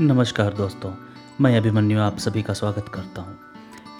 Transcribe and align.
नमस्कार 0.00 0.54
दोस्तों, 0.54 0.90
मैं 1.40 1.56
अभिमन्यु 1.56 1.98
आप 2.00 2.16
सभी 2.18 2.42
का 2.42 2.54
स्वागत 2.54 2.88
करता 2.94 3.22
हूँ 3.22 3.36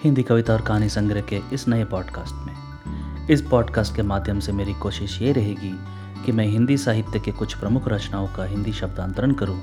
हिंदी 0.03 0.23
कविता 0.23 0.53
और 0.53 0.63
कहानी 0.63 0.89
संग्रह 0.89 1.23
के 1.23 1.41
इस 1.53 1.69
नए 1.69 1.85
पॉडकास्ट 1.85 2.35
में। 2.35 3.29
इस 3.31 3.43
पॉडकास्ट 3.43 3.95
के 3.97 4.03
माध्यम 4.03 4.41
से 4.41 4.53
मेरी 4.53 4.75
कोशिश 4.75 5.23
ये 5.23 5.33
रहेगी 5.33 5.73
कि 6.27 6.33
मैं 6.33 6.47
हिंदी 6.47 6.77
साहित्य 6.77 7.21
के 7.21 7.33
कुछ 7.33 7.55
प्रमुख 7.55 7.89
रचनाओं 7.89 8.27
का 8.29 8.45
हिंदी 8.45 8.73
शब्दांतरण 8.73 9.33
करूँ, 9.33 9.61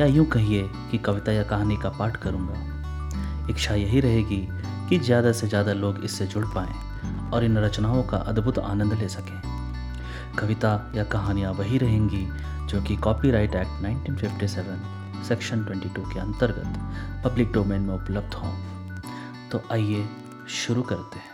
या 0.00 0.06
यूँ 0.06 0.26
कहिए 0.26 0.68
कि 0.90 0.98
कविता 0.98 1.32
या 1.32 1.42
कहानी 1.42 1.76
का 1.76 1.88
पाठ 1.88 2.16
करूँगा। 2.16 3.48
इच्छा 3.50 3.74
यही 3.74 4.00
रहेगी 4.00 4.46
कि 4.88 4.98
ज़्यादा 4.98 5.32
से 5.32 5.48
ज़्यादा 5.48 5.72
लोग 5.72 6.04
इससे 6.04 6.26
जुड़ 6.26 6.46
पाएँ 6.46 7.30
और 7.30 7.44
इन 7.44 7.58
रचनाओं 7.58 8.02
का 8.02 8.16
अद्भुत 8.16 8.58
आनंद 8.58 8.92
ले 8.92 9.08
सकें। 9.08 9.40
कविता 10.38 10.92
या 10.94 11.04
कहानियाँ 11.04 11.52
वही 11.52 11.78
रहेंगी 11.78 12.26
जो 12.66 12.82
कि 12.82 12.96
कॉपीराइट 12.96 13.54
एक्ट 13.54 13.84
1957 13.84 15.00
सेक्शन 15.22 15.64
22 15.64 16.12
के 16.12 16.20
अंतर्गत 16.20 17.24
पब्लिक 17.24 17.52
डोमेन 17.52 17.80
में 17.80 17.94
उपलब्ध 17.94 18.34
हों। 18.34 18.52
तो 19.50 19.60
आइए 19.72 20.06
शुरू 20.48 20.82
करते 20.82 21.18
हैं। 21.18 21.32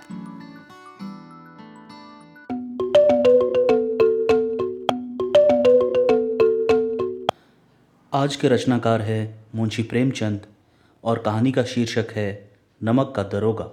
आज 8.13 8.37
के 8.37 8.49
रचनाकार 8.49 9.03
है 9.03 9.45
मुंशी 9.55 9.83
प्रेमचंद 9.83 10.47
और 11.05 11.19
कहानी 11.19 11.53
का 11.53 11.63
शीर्षक 11.63 12.07
है 12.11 12.59
नमक 12.83 13.13
का 13.17 13.23
दरोगा। 13.23 13.71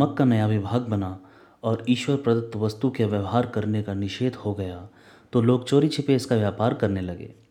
नमक 0.00 0.16
का 0.18 0.24
नया 0.24 0.46
विभाग 0.46 0.82
बना 0.82 1.20
और 1.62 1.84
ईश्वर 1.88 2.16
प्रदत्त 2.16 2.56
वस्तु 2.56 2.90
के 2.90 3.04
व्यवहार 3.04 3.46
करने 3.46 3.82
का 3.82 3.94
निषेध 3.94 4.34
हो 4.34 4.54
गया 4.54 4.88
तो 5.32 5.40
लोग 5.40 5.64
चोरी 5.64 5.88
छिपे 5.88 6.14
इसका 6.14 6.36
व्यापार 6.36 6.74
करने 6.74 7.00
लगे। 7.00 7.47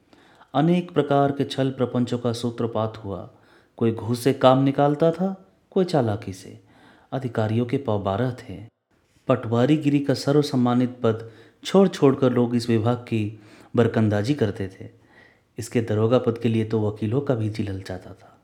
अनेक 0.57 0.91
प्रकार 0.91 1.31
के 1.31 1.43
छल 1.43 1.71
प्रपंचों 1.71 2.19
का 2.19 2.33
सूत्रपात 2.33 2.97
हुआ। 2.97 3.29
कोई 3.77 3.91
घूस 3.91 4.19
से 4.19 4.33
काम 4.33 4.63
निकालता 4.63 5.11
था, 5.11 5.47
कोई 5.71 5.85
चालाकी 5.85 6.33
से। 6.33 6.59
अधिकारियों 7.11 7.65
के 7.65 7.77
पौबारह 7.77 8.31
थे। 8.31 8.65
पटवारी 9.27 9.77
गिरी 9.77 9.99
का 9.99 10.13
सर्व 10.13 10.41
सम्मानित 10.41 10.99
पद 11.03 11.31
छोड़ 11.63 11.87
छोड़कर 11.87 12.33
लोग 12.33 12.55
इस 12.55 12.69
विभाग 12.69 12.97
की 12.97 13.39
बरकंदाजी 13.75 14.33
करते 14.33 14.67
थे। 14.67 14.89
इसके 15.57 15.81
दरोगा 15.81 16.19
पद 16.19 16.37
के 16.37 16.49
लिए 16.49 16.65
तो 16.65 16.91
वकीलों 16.91 17.21
का 17.21 17.35
भी 17.35 17.49
जी 17.49 17.63
ललचाता 17.63 18.13
था। 18.13 18.37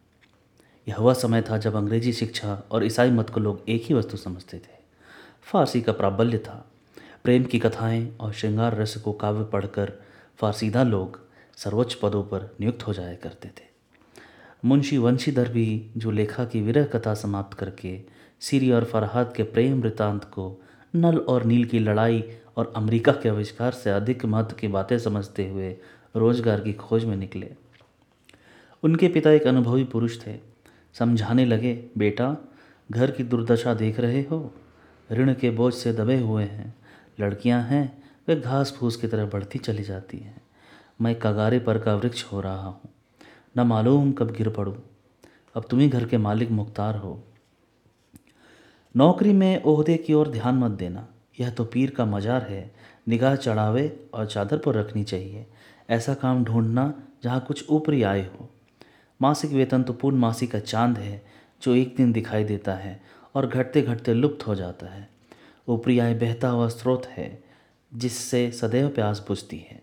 यह 0.88 0.98
वह 1.00 1.14
समय 1.14 1.42
था 1.42 1.58
जब 1.58 1.76
अंग्रेज़ी 1.76 2.14
शिक्षा 2.14 2.64
और 2.72 2.86
ईसाई 2.86 3.12
मत 3.12 3.30
को 3.30 3.40
लोग 3.40 3.62
एक 3.70 3.84
ही 3.86 3.94
वस्तु 3.94 4.18
समझते 4.18 4.58
थे। 4.58 4.78
फारसी 5.42 5.82
का 5.82 5.92
प्राबल्य 5.92 6.38
था। 6.38 6.72
प्रेम 7.24 7.44
की 7.44 7.60
कथाएँ 7.60 8.18
और 8.18 8.34
श्रृंगार 8.34 8.78
रस 8.78 8.98
को 8.98 9.14
काव्य 9.14 9.44
पढ़कर 9.44 9.94
फारसीदा 10.38 10.84
लोग 10.84 11.23
सर्वोच्च 11.58 11.94
पदों 11.94 12.24
पर 12.24 12.56
नियुक्त 12.60 12.88
हो 12.88 12.94
जाया 12.94 13.16
करते 13.16 13.48
थे। 13.48 13.74
मुंशी 14.66 14.98
वंशीधर 14.98 15.50
भी 15.50 15.92
जो 15.98 16.12
लेखा 16.12 16.46
की 16.46 16.62
विरह 16.62 16.86
कथा 16.86 17.14
समाप्त 17.14 17.58
करके 17.58 18.02
सीरी 18.40 18.72
और 18.72 18.84
फरहाद 18.84 19.34
के 19.38 19.44
प्रेम 19.44 19.82
वृतांत 19.82 20.24
को 20.24 20.64
नल 20.96 21.18
और 21.18 21.44
नील 21.44 21.66
की 21.66 21.80
लड़ाई 21.80 22.24
और 22.58 22.74
अमेरिका 22.76 23.12
के 23.12 23.30
आविष्कार 23.30 23.72
से 23.72 23.90
अधिक 23.90 24.26
महत्व 24.26 24.56
की 24.56 24.68
बातें 24.68 25.00
समझते 25.00 25.50
हुए 25.50 25.76
रोज़गार 26.16 26.62
की 26.62 26.74
खोज 26.74 27.06
में 27.06 27.18
निकले। 27.18 27.52
उनके 28.84 29.08
पिता 29.08 29.32
एक 29.32 29.48
अनुभवी 29.48 29.84
पुरुष 29.84 30.28
थे। 30.28 30.40
समझाने 30.94 31.46
लगे, 31.46 31.86
बेटा, 31.98 32.38
घर 32.92 33.12
की 33.12 33.24
दुर्दशा 33.24 33.74
देख 33.74 34.00
रहे 34.00 34.22
हो? 34.22 34.54
ऋण 35.12 35.34
के 35.34 35.50
बोझ 35.50 35.74
से 35.74 35.94
दबे 35.94 36.20
हुए 36.20 36.44
हैं। 36.44 36.76
लड़कियाँ 37.20 37.64
हैं, 37.64 38.04
वे 38.28 38.36
घास 38.36 38.76
फूस 38.80 38.96
की 38.96 39.08
तरह 39.08 39.26
बढ़ती 39.26 39.60
चली 39.60 39.84
जाती 39.84 40.18
हैं। 40.18 40.43
मैं 41.02 41.20
कगारे 41.20 41.60
पर 41.60 41.78
का 41.78 41.96
वृक्ष 41.96 42.24
हो 42.24 42.42
रहा 42.42 42.64
हूँ। 42.64 42.80
न 43.58 43.62
मालूम 43.62 44.12
कब 44.12 44.32
गिर 44.32 44.50
पड़ूँ। 44.50 44.84
अब 45.56 45.66
तुम 45.70 45.80
ही 45.80 45.90
घर 45.90 46.06
के 46.06 46.18
मालिक 46.18 46.52
मुख्तार 46.52 46.96
हो। 46.96 47.24
नौकरी 48.98 49.34
में 49.34 49.64
ओहदे 49.64 49.98
की 49.98 50.14
ओर 50.14 50.28
ध्यान 50.28 50.56
मत 50.56 50.72
देना। 50.72 51.08
यह 51.40 51.50
तो 51.50 51.66
पीर 51.66 51.90
का 51.90 52.06
मजार 52.06 52.42
है। 52.42 52.76
निगाह 53.08 53.36
चढ़ावे 53.36 54.10
और 54.14 54.26
चादर 54.26 54.58
पर 54.58 54.76
रखनी 54.76 55.04
चाहिए। 55.04 55.48
ऐसा 55.90 56.14
काम 56.14 56.44
ढूंढना 56.44 57.04
जहाँ 57.24 57.46
कुछ 57.48 57.70
ऊपरी 57.70 58.04
आय 58.04 58.22
हो। 58.22 58.50
मासिक 59.22 59.52
वेतन 59.52 59.84
तो 59.84 59.94
पूर्ण 59.94 60.18
मासिक 60.18 60.52
का 60.52 60.60
चाँद 60.60 60.98
है, 60.98 61.26
जो 61.62 61.76
एक 61.76 61.96
दिन 61.96 62.12
दिखाई 62.12 62.44
देता 62.44 62.74
है 62.74 63.04
और 63.36 63.48
घटते 63.48 63.82
घटते 63.82 64.14
लुप्त 64.14 64.48
हो 64.48 64.56
जाता 64.56 64.86
है। 64.86 65.10
ऊपरी 65.68 66.00
आय 66.00 66.14
बहता 66.14 66.50
हुआ 66.50 66.68
स्रोत 66.68 67.06
है, 67.06 67.44
जिससे 67.94 68.52
सदैव 68.52 68.90
प्यास 68.90 69.26
बुझती 69.28 69.58
है। 69.58 69.83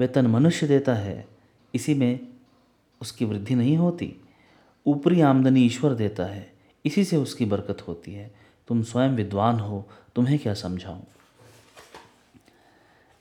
वेतन 0.00 0.26
मनुष्य 0.26 0.66
देता 0.66 0.94
है, 0.94 1.28
इसी 1.74 1.94
में 1.94 2.20
उसकी 3.02 3.24
वृद्धि 3.24 3.54
नहीं 3.54 3.76
होती। 3.76 4.16
ऊपरी 4.86 5.20
आमदनी 5.20 5.62
ईश्वर 5.62 5.94
देता 5.94 6.24
है, 6.24 6.52
इसी 6.84 7.04
से 7.04 7.16
उसकी 7.16 7.44
बरकत 7.44 7.88
होती 7.88 8.14
है। 8.14 8.34
तुम 8.68 8.82
स्वयं 8.82 9.10
विद्वान 9.10 9.60
हो, 9.60 9.88
तुम्हें 10.14 10.38
क्या 10.38 10.54
समझाऊं? 10.54 11.00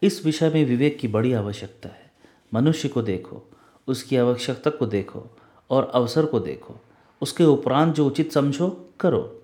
इस 0.02 0.26
विषय 0.26 0.50
में 0.50 0.66
विवेक 0.66 1.00
की 1.00 1.08
बड़ी 1.08 1.34
आवश्यकता 1.34 1.90
है। 1.90 2.12
मनुष्य 2.54 2.90
को 2.90 3.02
देखो, 3.02 3.52
उसकी 3.88 4.18
आवश्यकता 4.18 4.70
को 4.70 4.86
देखो 4.86 5.38
और 5.70 5.92
अवसर 5.94 6.26
को 6.26 6.40
देखो। 6.40 6.76
उसके 7.22 7.44
उपरांत 7.44 7.96
जो 7.96 8.08
उचित 8.08 8.32
समझो, 8.32 8.90
करो। 9.00 9.44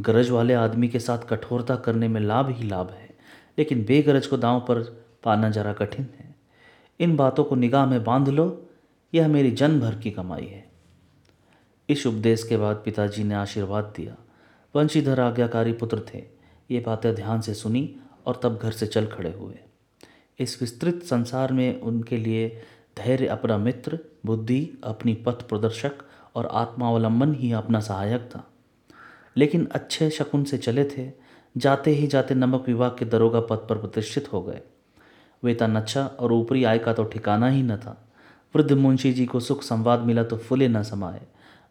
गरज 0.00 0.30
वाले 0.30 0.54
आदमी 0.54 0.88
के 0.88 1.00
साथ 1.00 1.18
कठोरता 1.18 1.76
करने 1.76 2.08
में 2.08 2.20
लाभ 2.20 2.50
ही 2.50 2.68
लाभ 2.68 2.90
है, 2.90 3.16
लेकिन 3.58 3.84
बेगरज 3.84 4.26
को 4.26 4.36
दांव 4.36 4.60
पर 4.60 5.04
पाना 5.22 5.50
जरा 5.50 5.72
कठिन 5.72 6.06
है। 6.18 6.29
इन 7.00 7.16
बातों 7.16 7.44
को 7.44 7.54
निगाह 7.54 7.86
में 7.86 8.04
बाँध 8.04 8.28
लो। 8.28 8.70
यह 9.14 9.28
मेरी 9.28 9.50
जन्म 9.50 9.80
भर 9.80 9.94
की 9.94 10.10
कमाई 10.10 10.46
है। 10.46 10.70
इस 11.88 12.06
उपदेश 12.06 12.42
के 12.42 12.56
बाद 12.56 12.76
पिताजी 12.76 13.24
ने 13.24 13.34
आशीर्वाद 13.34 13.94
दिया। 13.96 14.16
वंशीधर 14.76 15.20
आज्ञाकारी 15.20 15.72
पुत्र 15.72 16.02
थे। 16.14 16.24
ये 16.70 16.80
बातें 16.80 17.14
ध्यान 17.14 17.40
से 17.40 17.54
सुनी 17.54 17.96
और 18.26 18.40
तब 18.42 18.58
घर 18.62 18.72
से 18.72 18.86
चल 18.86 19.06
खड़े 19.06 19.32
हुए। 19.32 19.54
इस 20.38 20.60
विस्तृत 20.60 21.02
संसार 21.02 21.52
में 21.52 21.80
उनके 21.80 22.16
लिए 22.16 22.48
धैर्य 22.98 23.26
अपना 23.26 23.58
मित्र, 23.58 23.98
बुद्धि, 24.26 24.70
अपनी 24.84 25.14
पथ 25.14 25.48
प्रदर्शक 25.48 25.92
और 26.34 26.46
आत्मावलंबन 26.46 27.34
ही 27.34 27.52
अपना 27.52 27.80
सहायक 27.80 28.20
था। 28.20 28.50
लेकिन 29.36 29.68
अच्छे 29.72 30.10
शकुन 30.10 30.44
से 30.44 30.58
चले 30.58 30.84
थे। 30.84 31.12
जाते 31.56 31.90
ही 31.90 32.06
जाते 32.06 32.34
नमक 32.34 32.68
विभाग 32.68 32.96
के 32.98 33.04
दरोगा 33.04 33.40
पद 33.40 33.56
पर 33.56 33.78
प्रतिष्ठित 33.78 34.32
हो 34.32 34.42
गए। 34.42 34.60
वेतन 35.44 35.76
अच्छा 35.76 36.06
और 36.06 36.32
ऊपरी 36.32 36.64
आय 36.64 36.78
का 36.78 36.92
तो 36.92 37.04
ठिकाना 37.04 37.48
ही 37.48 37.62
न 37.62 37.76
था। 37.76 38.08
वृद्ध 38.56 38.72
मुंशी 38.72 39.12
जी 39.12 39.26
को 39.26 39.40
सुख 39.40 39.62
संवाद 39.62 40.00
मिला 40.00 40.22
तो 40.22 40.36
फुले 40.36 40.68
न 40.68 40.82
समाए 40.82 41.20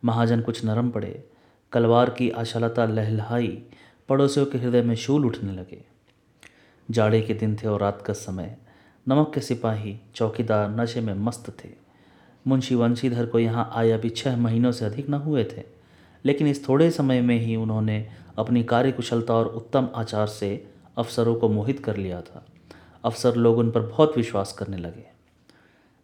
महाजन 0.06 0.42
कुछ 0.42 0.66
नरम 0.66 0.90
पड़े। 0.90 1.24
कलवार 1.72 2.10
की 2.10 2.30
आशालता 2.30 2.86
लहलहाई, 2.86 3.64
पड़ोसियों 4.10 4.46
के 4.46 4.58
हृदय 4.58 4.82
में 4.82 4.96
शूल 4.96 5.26
उठने 5.26 5.54
लगे। 5.54 5.86
जाड़े 6.92 7.22
के 7.22 7.34
दिन 7.34 7.56
थे 7.56 7.68
और 7.68 7.82
रात 7.82 8.02
का 8.02 8.14
समय। 8.14 8.58
नमक 9.08 9.32
के 9.36 9.42
सिपाही, 9.42 10.00
चौकीदार 10.16 10.70
नशे 10.70 11.02
में 11.02 11.14
मस्त 11.14 11.66
थे। 11.66 11.70
मुंशी 12.48 12.76
वंशीधर 12.76 13.26
को 13.26 13.40
यहाँ 13.40 13.72
आए 13.74 13.92
अभी 13.92 14.10
छह 14.10 14.38
महीनों 14.38 14.72
से 14.72 14.86
अधिक 14.86 15.10
न 15.10 15.14
हुए 15.14 15.44
थे। 15.44 15.64
लेकिन 16.26 16.48
इस 16.48 16.70
थोड़े 16.70 16.92
समय 16.92 17.22
में 17.22 17.40
ही 17.40 17.56
उन्होंने 17.56 18.10
अपनी 18.38 18.64
कार्यकुशलता 18.64 19.34
और 19.34 19.46
उत्तम 19.46 19.90
आचार 19.96 20.28
से 20.28 20.68
अफसरों 20.98 21.36
को 21.36 21.50
मोहित 21.50 21.80
कर 21.80 21.98
लिया 21.98 22.22
था। 22.22 22.46
अफसर 23.04 23.36
लोग 23.36 23.58
उन 23.58 23.72
पर 23.72 23.82
बहुत 23.82 24.18
विश्वास 24.18 24.54
करने 24.54 24.78
लगे। 24.78 25.06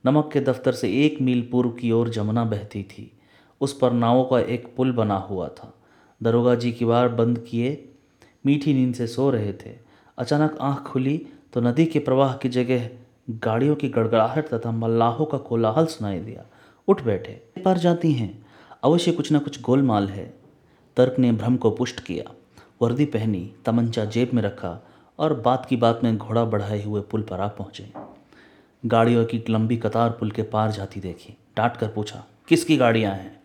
नमक 0.05 0.29
के 0.33 0.39
दफ्तर 0.39 0.71
से 0.71 1.05
एक 1.05 1.21
मील 1.21 1.49
पूर्व 1.51 1.69
की 1.69 1.91
ओर 1.91 2.09
जमुना 2.09 2.43
बहती 2.43 2.83
थी। 2.83 3.19
उस 3.61 3.77
पर 3.77 3.91
नावों 3.91 4.25
का 4.25 4.39
एक 4.39 4.75
पुल 4.75 4.91
बना 4.91 5.17
हुआ 5.17 5.47
था। 5.47 5.73
दरोगा 6.23 6.55
जी 6.55 6.71
की 6.71 6.85
बार 6.85 7.09
बंद 7.09 7.39
किए 7.39 7.89
मीठी 8.45 8.73
नींद 8.73 8.95
से 8.95 9.07
सो 9.07 9.29
रहे 9.29 9.53
थे। 9.53 9.77
अचानक 10.17 10.57
आँख 10.61 10.79
खुली 10.79 11.27
तो 11.53 11.61
नदी 11.61 11.85
के 11.85 11.99
प्रवाह 11.99 12.37
की 12.37 12.49
जगह 12.49 12.89
गाड़ियों 13.29 13.75
की 13.75 13.89
गड़गड़ाहट 13.89 14.47
तथा 14.47 14.71
मल्लाहों 14.71 15.25
का 15.25 15.37
कोलाहल 15.37 15.85
सुनाई 15.85 16.19
दिया। 16.19 16.45
उठ 16.87 17.01
बैठे। 17.01 17.31
पर 17.65 17.77
जाती 17.77 18.11
हैं। 18.11 18.45
अवश्य 18.83 19.11
कुछ 19.11 19.33
न 19.33 19.39
कुछ 19.39 19.61
गोलमाल 19.61 20.07
है। 20.07 20.33
तर्क 20.97 21.19
ने 21.19 21.31
भ्रम 21.31 21.57
को 21.57 21.71
पुष्ट 21.71 21.99
किया। 21.99 22.35
वर्दी 22.81 23.05
पहनी, 23.05 23.53
तमंचा 23.65 24.05
जेब 24.05 24.31
में 24.33 24.43
रखा 24.43 24.87
और 25.19 25.33
बात 25.33 25.65
की 25.65 25.75
बात 25.75 25.99
में 26.03 26.17
घोड़ा 26.17 26.43
बढ़ाए 26.45 26.83
हुए 26.83 27.01
पुल 27.01 27.21
पर 27.21 27.39
आ 27.39 27.47
पहुँचे। 27.47 27.91
गाड़ियों 28.83 29.25
की 29.25 29.43
लंबी 29.49 29.77
कतार 29.77 30.09
पुल 30.09 30.31
के 30.31 30.43
पार 30.43 30.71
जाती 30.71 30.99
देखी। 30.99 31.35
डांट 31.57 31.77
कर 31.77 31.87
पूछा, 31.87 32.23
किसकी 32.47 32.77
गाड़ियाँ 32.77 33.13
हैं? 33.13 33.39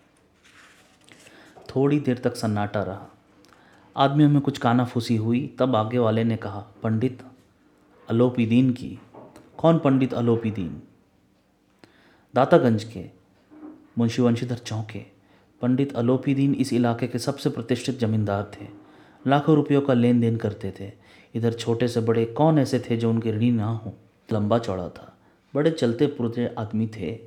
थोड़ी 1.68 1.98
देर 2.00 2.18
तक 2.18 2.36
सन्नाटा 2.36 2.82
रहा। 2.82 3.06
आदमियों 3.96 4.30
में 4.30 4.40
कुछ 4.40 4.58
कानाफूसी 4.58 5.16
हुई, 5.16 5.46
तब 5.58 5.76
आगे 5.76 5.98
वाले 5.98 6.24
ने 6.24 6.36
कहा, 6.36 6.60
पंडित 6.82 7.22
अलोपीदीन 8.08 8.70
की। 8.72 8.98
कौन 9.58 9.78
पंडित 9.78 10.14
अलोपीदीन? 10.14 10.82
दातागंज 12.34 12.84
के 12.84 13.04
मुंशी 13.98 14.22
वंशीधर 14.22 14.56
चौंके। 14.56 14.98
पंडित 15.60 15.92
अलोपीदीन 15.92 16.54
इस 16.54 16.72
इलाके 16.72 17.06
के 17.06 17.18
सबसे 17.18 17.50
प्रतिष्ठित 17.50 17.98
जमींदार 17.98 18.50
थे। 18.54 18.66
लाखों 19.26 19.56
रुपयों 19.56 19.80
का 19.82 19.94
लेन 19.94 20.20
देन 20.20 20.36
करते 20.36 20.72
थे। 20.80 20.92
इधर 21.34 21.52
छोटे 21.52 21.88
से 21.88 22.00
बड़े 22.00 22.24
कौन 22.24 22.58
ऐसे 22.58 22.78
थे 22.78 22.96
जो 22.96 23.10
उनके 23.10 23.32
ऋणी 23.32 23.50
ना 23.50 23.66
हो? 23.66 23.94
लंबा 24.32 24.58
चौड़ा 24.58 24.88
था। 24.88 25.18
बड़े 25.54 25.70
चलते 25.70 26.06
पुरते 26.06 26.54
आदमी 26.58 26.86
थे। 26.86 27.18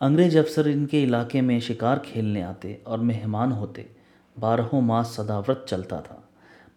अंग्रेज़ 0.00 0.38
अफसर 0.38 0.68
इनके 0.68 1.02
इलाके 1.02 1.40
में 1.40 1.60
शिकार 1.60 1.98
खेलने 1.98 2.42
आते 2.42 2.82
और 2.86 2.98
मेहमान 2.98 3.52
होते। 3.52 3.90
बारहों 4.38 4.80
मास 4.80 5.06
सदाव्रत 5.06 5.66
चलता 5.68 6.00
था। 6.00 6.28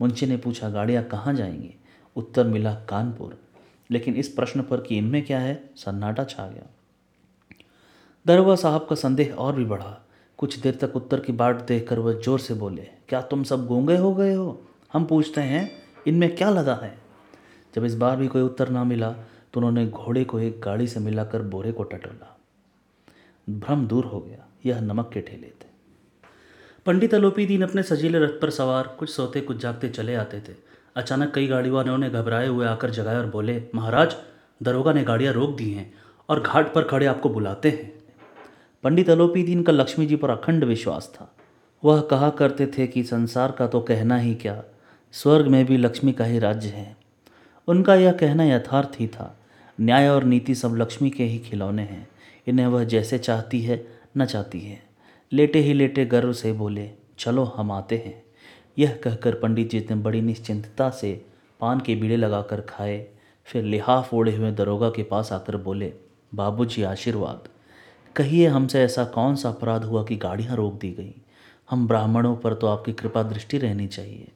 मुंशी 0.01 0.25
ने 0.25 0.37
पूछा, 0.37 0.69
गाड़ियाँ 0.69 1.03
कहाँ 1.03 1.33
जाएँगी? 1.33 1.75
उत्तर 2.15 2.47
मिला, 2.47 2.73
कानपुर। 2.73 3.39
लेकिन 3.91 4.15
इस 4.15 4.27
प्रश्न 4.27 4.61
पर 4.61 4.81
कि 4.81 4.97
इनमें 4.97 5.25
क्या 5.25 5.39
है? 5.39 5.69
सन्नाटा 5.75 6.23
छा 6.23 6.47
गया। 6.47 6.69
दरवा 8.25 8.55
साहब 8.55 8.87
का 8.89 8.95
संदेह 8.95 9.33
और 9.33 9.55
भी 9.55 9.65
बढ़ा। 9.65 10.01
कुछ 10.37 10.59
देर 10.59 10.75
तक 10.75 10.95
उत्तर 10.95 11.19
की 11.19 11.31
बाट 11.31 11.67
देखकर 11.67 11.99
वह 11.99 12.13
ज़ोर 12.13 12.39
से 12.39 12.53
बोले, 12.53 12.81
क्या 12.81 13.21
तुम 13.21 13.43
सब 13.43 13.67
गूँगे 13.67 13.97
हो 13.97 14.13
गए 14.15 14.33
हो? 14.33 14.61
हम 14.93 15.05
पूछते 15.05 15.41
हैं 15.41 15.86
इनमें 16.07 16.35
क्या 16.35 16.49
लगा 16.49 16.75
है? 16.75 16.97
जब 17.73 17.85
इस 17.85 17.95
बार 17.95 18.17
भी 18.17 18.27
कोई 18.27 18.41
उत्तर 18.41 18.69
ना 18.69 18.83
मिला 18.83 19.11
तो 19.53 19.59
उन्होंने 19.59 19.85
घोड़े 19.87 20.23
को 20.23 20.39
एक 20.39 20.61
गाड़ी 20.61 20.87
से 20.87 20.99
मिलाकर 20.99 21.41
बोरे 21.41 21.71
को 21.71 21.83
टटोला। 21.83 22.37
भ्रम 23.47 23.85
दूर 23.87 24.05
हो 24.05 24.19
गया, 24.19 24.45
यह 24.65 24.79
नमक 24.79 25.09
के 25.13 25.21
ठेले 25.21 25.47
थे। 25.47 25.67
पंडित 26.85 27.13
अलोपी 27.13 27.45
दीन 27.45 27.61
अपने 27.61 27.83
सजीले 27.83 28.19
रथ 28.19 28.39
पर 28.41 28.49
सवार, 28.49 28.87
कुछ 28.99 29.09
सोते 29.09 29.41
कुछ 29.41 29.57
जागते 29.57 29.89
चले 29.89 30.15
आते 30.15 30.39
थे। 30.39 30.55
अचानक 30.95 31.33
कई 31.33 31.47
गाड़ी 31.47 31.69
वालों 31.69 31.97
ने 31.97 32.09
घबराए 32.09 32.47
हुए 32.47 32.65
आकर 32.65 32.89
जगाए 32.89 33.17
और 33.17 33.25
बोले, 33.25 33.63
महाराज, 33.75 34.15
दरोगा 34.63 34.93
ने 34.93 35.03
गाड़ियाँ 35.03 35.33
रोक 35.33 35.55
दी 35.55 35.71
हैं 35.71 35.93
और 36.29 36.41
घाट 36.41 36.73
पर 36.73 36.83
खड़े 36.83 37.05
आपको 37.05 37.29
बुलाते 37.29 37.69
हैं। 37.69 37.91
पंडित 38.83 39.09
अलोपी 39.09 39.43
दीन 39.43 39.63
का 39.63 39.73
लक्ष्मी 39.73 40.05
जी 40.05 40.15
पर 40.15 40.29
अखंड 40.29 40.63
विश्वास 40.63 41.11
था। 41.15 41.35
वह 41.83 42.01
कहा 42.01 42.29
करते 42.29 42.67
थे 42.67 42.87
कि 42.87 43.03
संसार 43.03 43.51
का 43.51 43.67
तो 43.67 43.81
कहना 43.81 44.17
ही 44.17 44.35
क्या 44.35 44.63
स्वर्ग 45.11 45.47
में 45.47 45.65
भी 45.65 45.77
लक्ष्मी 45.77 46.11
का 46.11 46.25
ही 46.25 46.39
राज्य 46.39 46.69
है। 46.69 46.97
उनका 47.67 47.95
यह 47.95 48.11
कहना 48.11 48.43
यथार्थ 48.43 48.89
ही 48.99 49.07
था। 49.07 49.39
न्याय 49.81 50.09
और 50.09 50.23
नीति 50.23 50.55
सब 50.55 50.75
लक्ष्मी 50.75 51.09
के 51.09 51.23
ही 51.23 51.39
खिलौने 51.39 51.81
हैं। 51.81 52.07
इन्हें 52.47 52.67
वह 52.67 52.83
जैसे 52.83 53.17
चाहती 53.17 53.61
है, 53.61 53.87
न 54.17 54.25
चाहती 54.25 54.59
है। 54.59 54.83
लेटे 55.33 55.59
ही 55.59 55.73
लेटे 55.73 56.05
गर्व 56.05 56.33
से 56.33 56.53
बोले, 56.53 56.91
चलो, 57.19 57.43
हम 57.43 57.71
आते 57.71 57.97
हैं। 57.97 58.23
यह 58.79 58.99
कहकर 59.03 59.35
पंडित 59.35 59.69
जी 59.69 59.79
ने 59.79 59.95
बड़ी 59.95 60.21
निश्चिंतता 60.21 60.89
से 60.89 61.25
पान 61.59 61.79
के 61.79 61.95
बीड़े 61.95 62.15
लगाकर 62.15 62.61
खाए। 62.61 63.07
फिर 63.45 63.63
लिहाफ 63.63 64.13
ओढ़े 64.13 64.35
हुए 64.35 64.51
दरोगा 64.51 64.89
के 64.89 65.03
पास 65.03 65.33
आकर 65.33 65.57
बोले, 65.57 65.93
बाबूजी, 66.35 66.83
आशीर्वाद। 66.83 67.47
कहिए, 68.15 68.47
हमसे 68.47 68.81
ऐसा 68.81 69.05
कौन 69.05 69.35
सा 69.35 69.49
अपराध 69.49 69.83
हुआ 69.83 70.03
कि 70.03 70.15
गाड़ियाँ 70.15 70.55
रोक 70.55 70.73
दी 70.73 70.91
गई? 70.91 71.15
हम 71.69 71.87
ब्राह्मणों 71.87 72.35
पर 72.35 72.53
तो 72.53 72.67
आपकी 72.67 72.93
कृपा 72.93 73.23
दृष्टि 73.23 73.57
रहनी 73.57 73.87
चाहिए। 73.87 74.27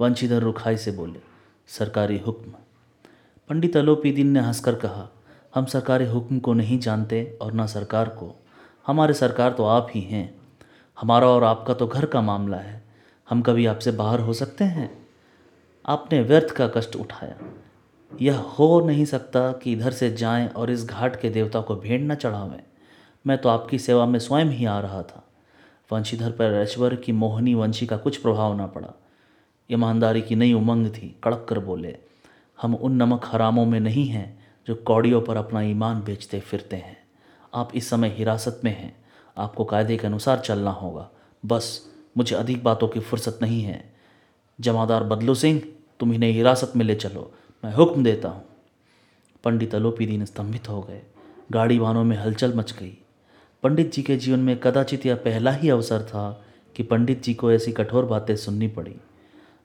वंशीधर 0.00 0.42
रुखाई 0.42 0.76
से 0.76 0.90
बोले, 0.90 1.18
सरकारी 1.66 2.18
हुक्म। 2.18 2.50
पंडित 3.48 3.76
अलोपी 3.76 4.12
दिन 4.12 4.26
ने 4.26 4.40
हंसकर 4.40 4.74
कहा, 4.74 5.08
हम 5.54 5.64
सरकारी 5.64 6.06
हुक्म 6.06 6.38
को 6.38 6.52
नहीं 6.52 6.78
जानते 6.78 7.38
और 7.42 7.52
ना 7.52 7.66
सरकार 7.66 8.08
को। 8.08 8.44
हमारे 8.86 9.14
सरकार 9.14 9.52
तो 9.52 9.64
आप 9.64 9.86
ही 9.90 10.00
हैं। 10.00 10.34
हमारा 11.00 11.26
और 11.26 11.44
आपका 11.44 11.74
तो 11.74 11.86
घर 11.86 12.06
का 12.06 12.20
मामला 12.20 12.56
है। 12.56 12.84
हम 13.30 13.42
कभी 13.42 13.66
आपसे 13.66 13.90
बाहर 13.90 14.20
हो 14.20 14.32
सकते 14.32 14.64
हैं? 14.64 15.08
आपने 15.86 16.22
व्यर्थ 16.22 16.50
का 16.50 16.68
कष्ट 16.68 16.96
उठाया। 16.96 17.34
यह 18.22 18.38
हो 18.38 18.80
नहीं 18.86 19.04
सकता 19.04 19.52
कि 19.52 19.72
इधर 19.72 19.90
से 19.90 20.10
जाएँ 20.10 20.48
और 20.48 20.70
इस 20.70 20.84
घाट 20.84 21.20
के 21.20 21.30
देवता 21.30 21.60
को 21.60 21.76
भेंट 21.76 22.12
न 22.12 22.14
चढ़ावें। 22.14 22.62
मैं 23.26 23.38
तो 23.38 23.48
आपकी 23.48 23.78
सेवा 23.78 24.06
में 24.06 24.18
स्वयं 24.18 24.46
ही 24.46 24.64
आ 24.64 24.80
रहा 24.80 25.02
था। 25.02 25.24
वंशीधर 25.92 26.30
पर 26.30 26.44
ऐश्वर्य 26.44 26.96
की 26.96 27.12
मोहनी 27.12 27.54
वंशी 27.54 27.86
का 27.86 27.96
कुछ 27.96 28.16
प्रभाव 28.16 28.56
ना 28.56 28.66
पड़ा। 28.66 28.94
ईमानदारी 29.70 30.22
की 30.22 30.34
नई 30.34 30.52
उमंग 30.52 30.86
थी, 30.86 31.16
कड़क 31.24 31.46
कर 31.48 31.58
बोले, 31.58 31.96
हम 32.62 32.74
उन 32.74 32.92
नमक 32.92 33.22
हरामों 33.24 33.66
में 33.66 33.80
नहीं 33.80 34.06
हैं 34.06 34.46
जो 34.68 34.74
कौड़ियों 34.74 35.20
पर 35.20 35.36
अपना 35.36 35.62
ईमान 35.62 36.02
बेचते 36.02 36.40
फिरते 36.40 36.76
हैं। 36.76 36.98
आप 37.54 37.70
इस 37.74 37.88
समय 37.90 38.08
हिरासत 38.08 38.60
में 38.64 38.78
हैं। 38.78 38.96
आपको 39.38 39.64
कायदे 39.64 39.96
के 39.96 40.06
अनुसार 40.06 40.38
चलना 40.38 40.70
होगा। 40.70 41.10
बस, 41.46 41.90
मुझे 42.16 42.36
अधिक 42.36 42.64
बातों 42.64 42.88
की 42.88 43.00
फुर्सत 43.00 43.38
नहीं 43.42 43.62
है। 43.62 43.94
जमादार 44.60 45.04
बदलू 45.04 45.34
सिंह, 45.34 45.62
तुम 46.00 46.12
इन्हें 46.12 46.32
हिरासत 46.32 46.72
में 46.76 46.84
ले 46.84 46.94
चलो। 46.94 47.32
मैं 47.64 47.74
हुक्म 47.74 48.04
देता 48.04 48.28
हूँ। 48.28 48.44
पंडित 49.44 49.74
अलोपी 49.74 50.06
दीन 50.06 50.24
स्तंभित 50.24 50.68
हो 50.68 50.82
गए। 50.82 51.02
गाड़ी 51.52 51.78
वाहनों 51.78 52.04
में 52.04 52.16
हलचल 52.16 52.54
मच 52.54 52.72
गई। 52.72 52.98
पंडित 53.62 53.92
जी 53.92 54.02
के 54.02 54.16
जीवन 54.16 54.38
में 54.38 54.60
कदाचित 54.60 55.06
यह 55.06 55.14
पहला 55.14 55.50
ही 55.50 55.70
अवसर 55.70 56.02
था 56.02 56.44
कि 56.76 56.82
पंडित 56.82 57.22
जी 57.22 57.34
को 57.34 57.52
ऐसी 57.52 57.72
कठोर 57.72 58.04
बातें 58.04 58.36
सुननी 58.36 58.68
पड़ी। 58.68 58.96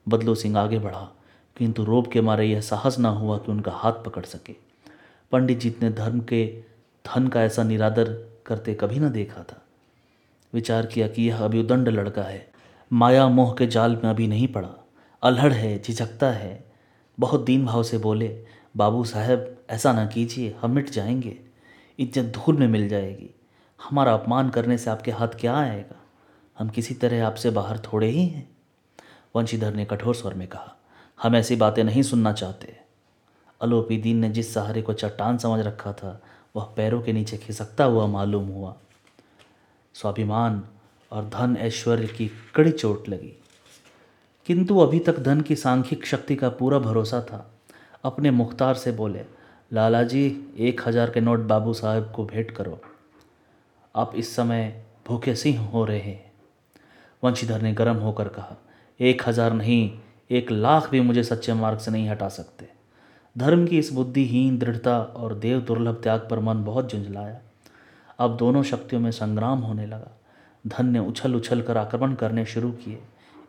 बदलू 0.08 0.34
सिंह 0.34 0.58
आगे 0.58 0.78
बढ़ा, 0.78 1.12
किंतु 1.56 1.84
रोब 1.84 2.06
के 2.06 2.20
मारे 2.20 2.46
यह 2.46 2.60
साहस 2.60 2.98
ना 2.98 3.08
हुआ 3.08 3.38
कि 3.38 3.52
उनका 3.52 3.72
हाथ 3.72 3.92
पकड़ 3.92 4.24
सके। 4.24 4.54
पंडित 5.32 5.58
जी 5.58 5.74
ने 5.82 5.90
धर्म 5.90 6.20
के, 6.20 6.62
धन 7.06 7.28
का 7.28 7.42
ऐसा 7.42 7.62
निरादर 7.62 8.28
करते 8.46 8.74
कभी 8.74 8.98
ना 8.98 9.08
देखा 9.08 9.42
था। 9.42 9.62
विचार 10.54 10.86
किया 10.86 11.08
कि 11.08 11.22
यह 11.22 11.38
अभी 11.38 11.60
उदंड 11.60 11.88
लड़का 11.88 12.22
है। 12.22 12.52
माया 12.92 13.28
मोह 13.28 13.54
के 13.54 13.66
जाल 13.66 13.96
में 13.96 14.10
अभी 14.10 14.26
नहीं 14.26 14.48
पड़ा। 14.48 14.86
अल्हड़ 15.22 15.52
है, 15.52 15.82
झिझकता 15.82 16.30
है। 16.30 16.72
बहुत 17.20 17.44
दीन 17.44 17.66
भाव 17.66 17.82
से 17.82 17.98
बोले, 17.98 18.44
बाबू 18.76 19.04
साहब, 19.04 19.56
ऐसा 19.70 19.92
ना 19.92 20.06
कीजिए, 20.06 20.56
हम 20.60 20.70
मिट 20.70 20.90
जाएँगे। 20.90 21.38
इज़्ज़त 21.98 22.24
धूल 22.24 22.56
में 22.56 22.68
मिल 22.68 22.88
जाएगी। 22.88 23.30
हमारा 23.82 24.14
अपमान 24.14 24.50
करने 24.50 24.78
से 24.78 24.90
आपके 24.90 25.10
हाथ 25.10 25.28
क्या 25.28 25.56
आएगा? 25.56 26.00
हम 26.58 26.68
किसी 26.68 26.94
तरह 26.94 27.26
आपसे 27.26 27.50
बाहर 27.50 27.78
थोड़े 27.78 28.08
ही 28.08 28.26
हैं। 28.26 28.56
वंशीधर 29.34 29.74
ने 29.74 29.84
कठोर 29.84 30.14
स्वर 30.14 30.34
में 30.34 30.46
कहा, 30.48 30.76
हम 31.18 31.36
ऐसी 31.36 31.56
बातें 31.56 31.82
नहीं 31.84 32.02
सुनना 32.02 32.32
चाहते। 32.32 32.76
अलोपी 33.60 33.96
दीन 33.96 34.16
ने 34.16 34.28
जिस 34.28 34.52
सहारे 34.54 34.82
को 34.82 34.92
चट्टान 34.92 35.38
समझ 35.38 35.60
रखा 35.60 35.92
था, 35.92 36.20
वह 36.56 36.64
पैरों 36.76 37.00
के 37.02 37.12
नीचे 37.12 37.36
खिसकता 37.36 37.84
हुआ 37.84 38.06
मालूम 38.06 38.48
हुआ। 38.48 38.74
स्वाभिमान 39.94 40.62
और 41.12 41.28
धन 41.28 41.56
ऐश्वर्य 41.56 42.06
की 42.06 42.30
कड़ी 42.54 42.70
चोट 42.70 43.08
लगी। 43.08 43.32
किंतु 44.46 44.78
अभी 44.78 44.98
तक 44.98 45.18
धन 45.18 45.40
की 45.40 45.56
सांख्यिक 45.56 46.06
शक्ति 46.06 46.36
का 46.36 46.48
पूरा 46.50 46.78
भरोसा 46.78 47.20
था। 47.22 47.46
अपने 48.04 48.30
मुख्तार 48.30 48.74
से 48.74 48.92
बोले 48.92 49.24
लाला 49.72 50.02
जी 50.02 50.24
एक 50.58 50.80
हज़ार 50.86 51.10
के 51.10 51.20
नोट 51.20 51.40
बाबू 51.40 51.72
साहब 51.74 52.10
को 52.16 52.24
भेंट 52.24 52.50
करो। 52.50 52.80
आप 53.94 54.12
इस 54.16 54.34
समय 54.36 54.84
भूखे 55.06 55.34
सिंह 55.34 55.60
हो 55.60 55.84
रहे 55.84 55.98
हैं। 55.98 56.32
वंशीधर 57.22 57.62
ने 57.62 57.72
गर्म 57.72 57.96
होकर 57.96 58.28
कहा 58.28 58.56
एक 59.02 59.22
हज़ार 59.26 59.52
नहीं, 59.52 59.90
एक 60.30 60.50
लाख 60.50 60.90
भी 60.90 61.00
मुझे 61.00 61.22
सच्चे 61.24 61.54
मार्ग 61.54 61.78
से 61.78 61.90
नहीं 61.90 62.08
हटा 62.08 62.28
सकते। 62.28 62.66
धर्म 63.36 63.66
की 63.66 63.78
इस 63.78 63.92
बुद्धिहीन, 63.92 64.58
दृढ़ता 64.58 64.98
और 64.98 65.34
देव 65.34 65.60
दुर्लभ 65.60 66.00
त्याग 66.02 66.26
पर 66.30 66.38
मन 66.38 66.62
बहुत 66.64 66.92
झुंझलाया। 66.92 67.40
अब 68.18 68.36
दोनों 68.36 68.62
शक्तियों 68.62 69.00
में 69.00 69.10
संग्राम 69.10 69.58
होने 69.58 69.86
लगा। 69.86 70.10
धन 70.64 70.86
ने 70.86 70.98
उछल 70.98 71.34
उछल 71.34 71.62
कर 71.62 71.76
आक्रमण 71.76 72.14
करने 72.14 72.44
शुरू 72.46 72.70
किए। 72.74 72.98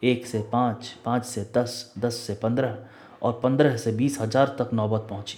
एक 0.04 0.26
से 0.26 0.40
पाँच 0.52 0.94
पाँच 1.06 1.26
से 1.26 1.42
दस 1.58 1.94
दस 2.00 2.16
से 2.18 2.34
पंद्रह 2.34 2.78
और 3.22 3.40
पंद्रह 3.44 3.76
से 3.78 3.92
बीस 3.92 4.20
हज़ार 4.22 4.56
तक 4.60 4.70
नौबत 4.74 5.06
पहुँची 5.10 5.38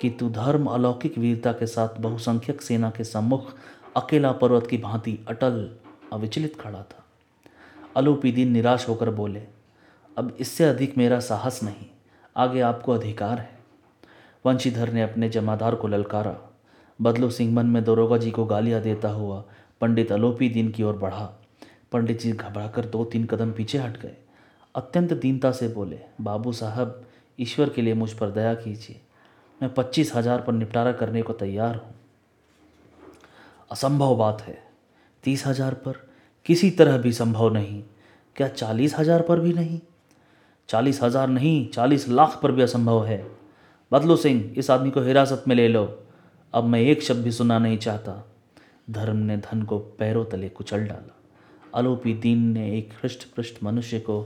किंतु 0.00 0.28
धर्म, 0.30 0.66
अलौकिक 0.66 1.16
वीरता 1.18 1.52
के 1.52 1.66
साथ 1.66 2.00
बहुसंख्यक 2.00 2.62
सेना 2.62 2.90
के 2.90 3.04
सम्मुख 3.04 3.54
अकेला 3.96 4.32
पर्वत 4.32 4.66
की 4.66 4.78
भांति 4.78 5.18
अटल, 5.28 5.68
अविचलित 6.12 6.60
खड़ा 6.60 6.82
था। 6.82 7.03
अलूपी 7.96 8.32
दिन 8.32 8.50
निराश 8.52 8.88
होकर 8.88 9.10
बोले, 9.10 9.42
अब 10.16 10.36
इससे 10.40 10.64
अधिक 10.64 10.96
मेरा 10.98 11.20
साहस 11.20 11.62
नहीं, 11.62 11.86
आगे 12.36 12.60
आपको 12.60 12.92
अधिकार 12.92 13.38
है। 13.38 13.52
वंशीधर 14.44 14.92
ने 14.92 15.02
अपने 15.02 15.28
जमादार 15.28 15.74
को 15.74 15.88
ललकारा। 15.88 16.36
बदलू 16.98 17.30
सिंह 17.30 17.52
मन 17.54 17.66
में 17.66 17.82
दरोगा 17.84 18.16
जी 18.16 18.30
को 18.30 18.44
गालियाँ 18.44 18.80
देता 18.82 19.08
हुआ 19.08 19.42
पंडित 19.80 20.12
अलोपी 20.12 20.48
दिन 20.48 20.70
की 20.70 20.82
ओर 20.82 20.96
बढ़ा। 20.96 21.24
पंडित 21.92 22.20
जी 22.20 22.32
घबराकर 22.32 22.84
दो 22.86 23.04
तीन 23.04 23.24
कदम 23.26 23.52
पीछे 23.52 23.78
हट 23.78 24.00
गए। 24.00 24.16
अत्यंत 24.74 25.12
दीनता 25.12 25.50
से 25.52 25.68
बोले, 25.68 25.98
बाबू 26.20 26.52
साहब, 26.52 27.04
ईश्वर 27.38 27.68
के 27.68 27.82
लिए 27.82 27.94
मुझ 27.94 28.12
पर 28.12 28.30
दया 28.30 28.54
कीजिए। 28.54 29.00
मैं 29.60 29.72
पच्चीस 29.74 30.14
हज़ार 30.14 30.40
पर 30.40 30.52
निपटारा 30.52 30.92
करने 30.92 31.22
को 31.22 31.32
तैयार 31.32 31.76
हूँ। 31.76 31.94
असंभव 33.70 34.16
बात 34.16 34.42
है। 34.42 34.58
तीस 35.24 35.46
हज़ार 35.46 35.74
पर 35.76 36.00
किसी 36.46 36.70
तरह 36.70 36.98
भी 36.98 37.12
संभव 37.12 37.52
नहीं। 37.54 37.82
क्या 38.36 38.48
चालीस 38.48 38.94
हज़ार 38.98 39.22
पर 39.22 39.40
भी 39.40 39.52
नहीं? 39.52 39.80
चालीस 40.68 41.02
हज़ार 41.02 41.28
नहीं, 41.28 41.68
चालीस 41.68 42.08
लाख 42.08 42.40
पर 42.42 42.52
भी 42.52 42.62
असंभव 42.62 43.04
है। 43.06 43.26
बदलो 43.92 44.16
सिंह, 44.16 44.54
इस 44.56 44.70
आदमी 44.70 44.90
को 44.90 45.00
हिरासत 45.00 45.44
में 45.48 45.56
ले 45.56 45.68
लो। 45.68 46.06
अब 46.54 46.64
मैं 46.64 46.80
एक 46.80 47.02
शब्द 47.02 47.24
भी 47.24 47.30
सुनना 47.30 47.58
नहीं 47.58 47.78
चाहता। 47.78 48.24
धर्म 48.90 49.16
ने 49.16 49.36
धन 49.36 49.62
को 49.62 49.78
पैरों 49.78 50.24
तले 50.24 50.48
कुचल 50.48 50.86
डाला। 50.86 51.20
आलोपी 51.74 52.14
दीन 52.14 52.38
ने 52.38 52.78
एक 52.78 52.92
हृष्ट 53.02 53.24
पृष्ठ 53.34 53.62
मनुष्य 53.62 54.00
को 54.00 54.20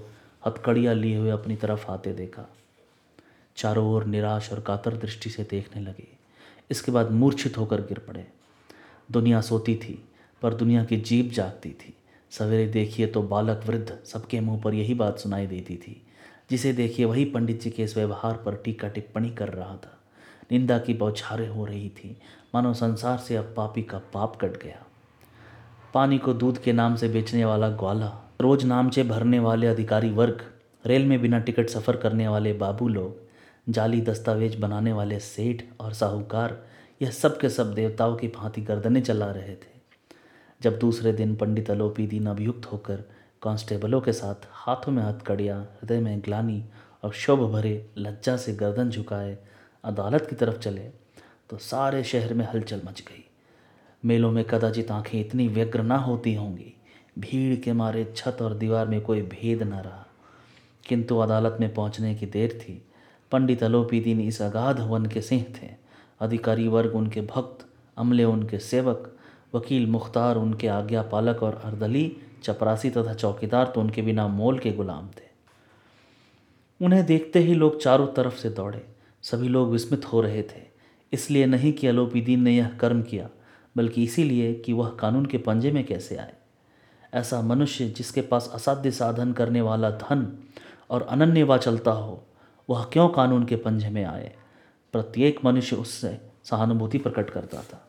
हथकड़िया 0.46 0.92
लिए 0.92 1.16
हुए 1.16 1.30
अपनी 1.30 1.56
तरफ़ 1.56 1.86
आते 1.90 2.12
देखा। 2.12 2.48
चारों 3.56 3.86
ओर 3.90 4.04
निराश 4.04 4.52
और 4.52 4.60
कातर 4.60 4.96
दृष्टि 4.96 5.30
से 5.30 5.42
देखने 5.42 5.82
लगे। 5.82 6.08
इसके 6.70 6.92
बाद 6.92 7.10
मूर्छित 7.10 7.58
होकर 7.58 7.80
गिर 7.80 7.98
पड़े। 7.98 8.26
दुनिया 9.10 9.40
सोती 9.40 9.74
थी, 9.74 10.04
पर 10.42 10.54
दुनिया 10.54 10.84
की 10.84 10.96
जीप 10.96 11.32
जागती 11.32 11.70
थी। 11.70 11.94
सवेरे 12.32 12.66
देखिए 12.66 13.06
तो 13.06 13.22
बालक 13.22 13.62
वृद्ध 13.66 13.98
सबके 14.04 14.40
मुँह 14.40 14.60
पर 14.60 14.74
यही 14.74 14.94
बात 14.94 15.18
सुनाई 15.18 15.46
देती 15.46 15.76
थी, 15.76 16.02
जिसे 16.50 16.72
देखिए 16.72 17.06
वही 17.06 17.24
पंडित 17.24 17.62
जी 17.62 17.70
के 17.70 17.82
इस 17.82 17.96
व्यवहार 17.96 18.34
पर 18.36 18.54
टीका 18.54 18.88
टिप्पणी 18.88 19.30
कर 19.30 19.48
रहा 19.48 19.76
था। 19.76 19.98
निंदा 20.52 20.78
की 20.78 20.94
बौछारें 20.94 21.48
हो 21.48 21.64
रही 21.64 21.88
थी। 21.88 22.16
मानो 22.54 22.72
संसार 22.74 23.18
से 23.18 23.36
अब 23.36 23.52
पापी 23.56 23.82
का 23.82 23.98
पाप 24.12 24.36
कट 24.36 24.62
गया। 24.62 24.84
पानी 25.94 26.18
को 26.18 26.34
दूध 26.34 26.62
के 26.62 26.72
नाम 26.72 26.96
से 26.96 27.08
बेचने 27.08 27.44
वाला 27.44 27.68
ग्वाला, 27.68 28.12
रोज 28.40 28.64
नामचे 28.64 29.02
भरने 29.02 29.38
वाले 29.38 29.66
अधिकारी 29.66 30.10
वर्ग, 30.10 30.44
रेल 30.84 31.06
में 31.06 31.20
बिना 31.22 31.38
टिकट 31.38 31.70
सफ़र 31.70 31.96
करने 31.96 32.28
वाले 32.28 32.52
बाबू 32.52 32.88
लोग, 32.88 33.16
जाली 33.68 34.00
दस्तावेज़ 34.00 34.58
बनाने 34.58 34.92
वाले 34.92 35.18
सेठ 35.20 35.62
और 35.80 35.92
साहूकार, 35.92 36.58
यह 37.02 37.10
सब 37.10 37.38
के 37.40 37.48
सब 37.48 37.74
देवताओं 37.74 38.16
की 38.16 38.28
भांति 38.28 38.60
गर्दनें 38.60 39.02
चला 39.02 39.30
रहे 39.30 39.54
थे। 39.54 39.77
जब 40.62 40.78
दूसरे 40.78 41.12
दिन 41.12 41.36
पंडित 41.36 41.70
अलोपी 41.70 42.06
दीन 42.06 42.26
अभियुक्त 42.26 42.72
होकर 42.72 43.04
कांस्टेबलों 43.42 44.00
के 44.00 44.12
साथ 44.12 44.34
हाथों 44.50 44.92
में 44.92 45.02
हथकड़ियाँ, 45.02 45.62
हृदय 45.62 46.00
में 46.00 46.20
ग्लानी 46.20 46.64
और 47.02 47.12
शोभ 47.12 47.52
भरे 47.52 47.90
लज्जा 47.98 48.36
से 48.36 48.52
गर्दन 48.52 48.90
झुकाए, 48.90 49.38
अदालत 49.84 50.26
की 50.30 50.36
तरफ़ 50.36 50.58
चले 50.58 50.90
तो 51.50 51.58
सारे 51.58 52.04
शहर 52.04 52.34
में 52.34 52.48
हलचल 52.54 52.80
मच 52.84 53.00
गई। 53.00 53.24
मेलों 54.04 54.32
में 54.32 54.44
कदाचित 54.44 54.90
आँखें 54.90 55.20
इतनी 55.20 55.48
व्यग्र 55.48 55.82
ना 55.82 55.96
होती 55.96 56.34
होंगी। 56.34 56.74
भीड़ 57.18 57.60
के 57.60 57.72
मारे 57.72 58.12
छत 58.16 58.38
और 58.42 58.54
दीवार 58.54 58.88
में 58.88 59.00
कोई 59.00 59.22
भेद 59.22 59.62
न 59.62 59.72
रहा। 59.72 60.06
किंतु 60.86 61.18
अदालत 61.18 61.56
में 61.60 61.74
पहुँचने 61.74 62.14
की 62.14 62.26
देर 62.26 62.52
थी। 62.52 62.86
पंडित 63.30 63.62
अलोपी 63.62 64.00
दीन 64.00 64.20
इस 64.20 64.42
अगाध 64.42 64.80
वन 64.80 65.06
के 65.06 65.20
सिंह 65.20 65.42
थे। 65.42 65.68
अधिकारी 66.20 66.68
वर्ग 66.68 66.94
उनके 66.94 67.20
भक्त, 67.20 67.66
अमले 67.96 68.24
उनके 68.24 68.58
सेवक 68.58 69.17
वकील 69.54 69.86
मुख्तार 69.86 70.36
उनके 70.36 70.68
आज्ञा 70.68 71.02
पालक 71.02 71.42
और 71.42 71.60
अर्दली, 71.64 72.16
चपरासी 72.42 72.90
तथा 72.90 73.14
चौकीदार 73.14 73.66
तो 73.66 73.80
उनके 73.80 74.02
बिना 74.02 74.28
मोल 74.28 74.58
के 74.58 74.72
गुलाम 74.72 75.08
थे। 75.08 75.28
उन्हें 76.84 77.06
देखते 77.06 77.38
ही 77.38 77.54
लोग 77.54 77.80
चारों 77.80 78.06
तरफ़ 78.06 78.36
से 78.36 78.50
दौड़े। 78.50 78.86
सभी 79.22 79.48
लोग 79.48 79.70
विस्मित 79.70 80.12
हो 80.12 80.20
रहे 80.20 80.42
थे। 80.42 80.68
इसलिए 81.12 81.46
नहीं 81.46 81.72
कि 81.72 81.86
अलोपीदीन 81.86 82.40
ने 82.40 82.56
यह 82.56 82.68
कर्म 82.68 83.02
किया, 83.02 83.28
बल्कि 83.76 84.04
इसीलिए 84.04 84.54
कि 84.54 84.72
वह 84.72 84.88
कानून 84.88 85.26
के 85.26 85.38
पंजे 85.38 85.70
में 85.70 85.86
कैसे 85.86 86.16
आए। 86.16 86.32
ऐसा 87.14 87.40
मनुष्य 87.40 87.88
जिसके 87.88 88.20
पास 88.20 88.50
असाध्य 88.54 88.90
साधन 88.90 89.32
करने 89.32 89.60
वाला 89.60 89.90
धन 89.90 90.38
और 90.90 91.02
अनन्यवा 91.02 91.56
चलता 91.56 91.90
हो, 91.90 92.26
वह 92.70 92.84
क्यों 92.84 93.08
कानून 93.08 93.44
के 93.44 93.56
पंजे 93.56 93.88
में 93.88 94.04
आए? 94.04 94.36
प्रत्येक 94.92 95.40
मनुष्य 95.44 95.76
उससे 95.76 96.20
सहानुभूति 96.44 96.98
प्रकट 96.98 97.30
करता 97.30 97.62
था। 97.62 97.87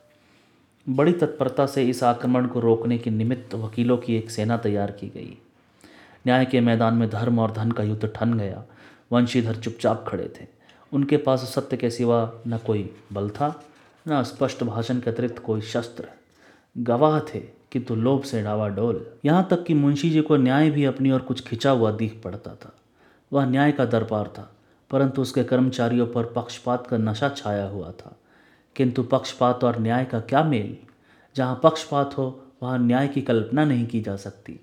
बड़ी 0.90 1.12
तत्परता 1.14 1.66
से 1.66 1.84
इस 1.84 2.04
आक्रमण 2.04 2.48
को 2.48 2.60
रोकने 2.60 2.98
के 2.98 3.10
निमित्त 3.10 3.56
वकीलों 3.56 3.98
की 3.98 4.16
एक 4.16 4.30
सेना 4.32 4.58
तैयार 4.58 4.92
की 4.92 5.08
गई। 5.08 5.38
न्याय 6.28 6.46
के 6.46 6.62
मैदान 6.62 6.94
में 6.94 7.10
धर्म 7.10 7.40
और 7.40 7.52
धन 7.52 7.72
का 7.72 7.84
युद्ध 7.84 8.12
ठन 8.16 8.34
गया। 8.34 8.64
वंशीधर 9.12 9.56
चुपचाप 9.56 10.06
खड़े 10.08 10.28
थे। 10.40 10.48
उनके 10.92 11.18
पास 11.18 11.44
सत्य 11.46 11.78
के 11.78 11.90
सिवा 11.90 12.32
न 12.48 12.58
कोई 12.58 12.90
बल 13.14 13.30
था, 13.30 13.64
न 14.06 14.24
स्पष्ट 14.24 14.64
भाषण 14.64 15.00
के 15.00 15.10
अतिरिक्त 15.10 15.40
कोई 15.40 15.62
शस्त्र। 15.62 16.08
गवाह 16.76 17.20
थे 17.20 17.40
किंतु 17.72 17.96
लोभ 17.96 18.24
से 18.24 18.42
डावाडोल 18.44 19.06
यहाँ 19.26 19.48
तक 19.52 19.64
कि 19.64 19.74
मुंशी 19.74 20.10
जी 20.10 20.22
को 20.22 20.38
न्याय 20.38 20.70
भी 20.70 20.86
अपनी 20.86 21.12
ओर 21.12 21.20
कुछ 21.20 21.48
खिंचा 21.48 21.72
हुआ 21.72 21.92
दिख 21.92 22.22
पड़ता 22.24 22.54
था। 22.56 22.74
वह 23.32 23.46
न्याय 23.46 23.72
का 23.72 23.86
दरबार 23.86 24.28
था, 24.28 24.50
परंतु 24.92 25.22
उसके 25.22 25.44
कर्मचारियों 25.44 26.08
पर 26.08 26.26
पक्षपात 26.26 26.88
का 26.88 26.98
नशा 26.98 27.30
छाया 27.30 27.66
हुआ 27.66 27.92
था। 27.92 28.16
किंतु 28.80 29.04
पक्षपात 29.04 29.64
और 29.64 29.80
न्याय 29.80 30.06
का 30.06 30.20
क्या 30.20 30.44
मेल? 30.44 30.78
जहाँ 31.36 31.60
पक्षपात 31.64 32.18
हो, 32.18 32.44
वहाँ 32.64 32.80
न्याय 32.80 33.08
की 33.08 33.22
कल्पना 33.22 33.66
नहीं 33.66 33.88
की 33.88 34.02
जा 34.02 34.16
सकती। 34.16 34.60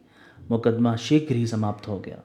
मुकदमा 0.51 0.97
शीघ्र 0.97 1.35
ही 1.35 1.47
समाप्त 1.47 1.89
हो 1.89 2.01
गया। 2.01 2.19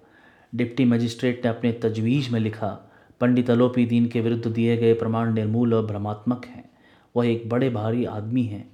डिप्टी 0.56 0.86
मजिस्ट्रेट 0.86 1.42
ने 1.46 1.50
अपने 1.50 1.72
तजवीज़ 1.72 2.32
में 2.32 2.40
लिखा, 2.40 2.92
पंडित 3.22 3.50
अलोपी 3.50 3.86
दीन 3.86 4.08
के 4.08 4.22
विरुद्ध 4.22 4.48
दिए 4.48 4.78
गए 4.78 4.94
प्रमाण 4.94 5.34
निर्मूल 5.34 5.74
और 5.74 5.86
भ्रमात्मक 5.86 6.46
हैं। 6.46 6.70
वह 7.16 7.28
एक 7.28 7.50
बड़े 7.50 7.70
भारी 7.70 8.06
आदमी 8.06 8.44
हैं। 8.44 8.70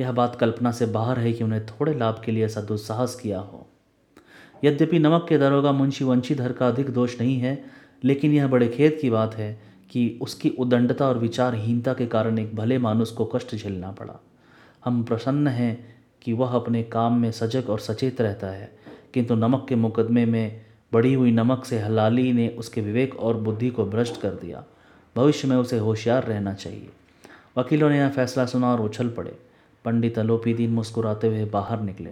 यह 0.00 0.12
बात 0.12 0.36
कल्पना 0.36 0.72
से 0.72 0.86
बाहर 0.86 1.18
है 1.18 1.32
कि 1.32 1.44
उन्हें 1.44 1.66
थोड़े 1.66 1.94
लाभ 1.94 2.22
के 2.24 2.32
लिए 2.32 2.44
ऐसा 2.44 2.60
दुस्साहस 2.60 3.14
किया 3.14 3.38
हो। 3.38 3.66
यद्यपि 4.64 4.98
नमक 4.98 5.26
के 5.28 5.38
दरोगा 5.38 5.72
मुंशी 5.72 6.04
वंशीधर 6.04 6.52
का 6.52 6.68
अधिक 6.68 6.90
दोष 6.90 7.20
नहीं 7.20 7.38
है, 7.38 7.64
लेकिन 8.04 8.32
यह 8.32 8.48
बड़े 8.48 8.68
खेद 8.68 8.98
की 9.00 9.10
बात 9.10 9.34
है 9.34 9.75
कि 9.90 10.18
उसकी 10.22 10.50
उदंडता 10.50 11.08
और 11.08 11.18
विचारहीनता 11.18 11.94
के 11.94 12.06
कारण 12.06 12.38
एक 12.38 12.54
भले 12.56 12.78
मानुस 12.78 13.10
को 13.10 13.24
कष्ट 13.24 13.54
झेलना 13.56 13.90
पड़ा। 13.90 14.20
हम 14.84 15.02
प्रसन्न 15.04 15.48
हैं 15.48 15.96
कि 16.22 16.32
वह 16.32 16.54
अपने 16.54 16.82
काम 16.82 17.18
में 17.20 17.30
सजग 17.32 17.70
और 17.70 17.78
सचेत 17.78 18.20
रहता 18.20 18.46
है, 18.46 18.70
किंतु 19.14 19.34
नमक 19.34 19.66
के 19.68 19.74
मुकदमे 19.74 20.24
में 20.26 20.64
बढ़ी 20.92 21.14
हुई 21.14 21.30
नमक 21.30 21.64
से 21.64 21.78
हलाली 21.78 22.32
ने 22.32 22.48
उसके 22.48 22.80
विवेक 22.80 23.14
और 23.14 23.36
बुद्धि 23.36 23.70
को 23.70 23.84
भ्रष्ट 23.84 24.20
कर 24.20 24.30
दिया। 24.30 24.64
भविष्य 25.16 25.48
में 25.48 25.56
उसे 25.56 25.78
होशियार 25.78 26.24
रहना 26.24 26.54
चाहिए। 26.54 26.88
वकीलों 27.58 27.90
ने 27.90 27.98
यह 27.98 28.08
फैसला 28.08 28.46
सुना 28.46 28.72
और 28.72 28.80
उछल 28.80 29.08
पड़े। 29.08 29.38
पंडित 29.84 30.18
अलोपी 30.18 30.54
दिन 30.54 30.70
मुस्कुराते 30.70 31.26
हुए 31.26 31.44
बाहर 31.44 31.80
निकले। 31.80 32.10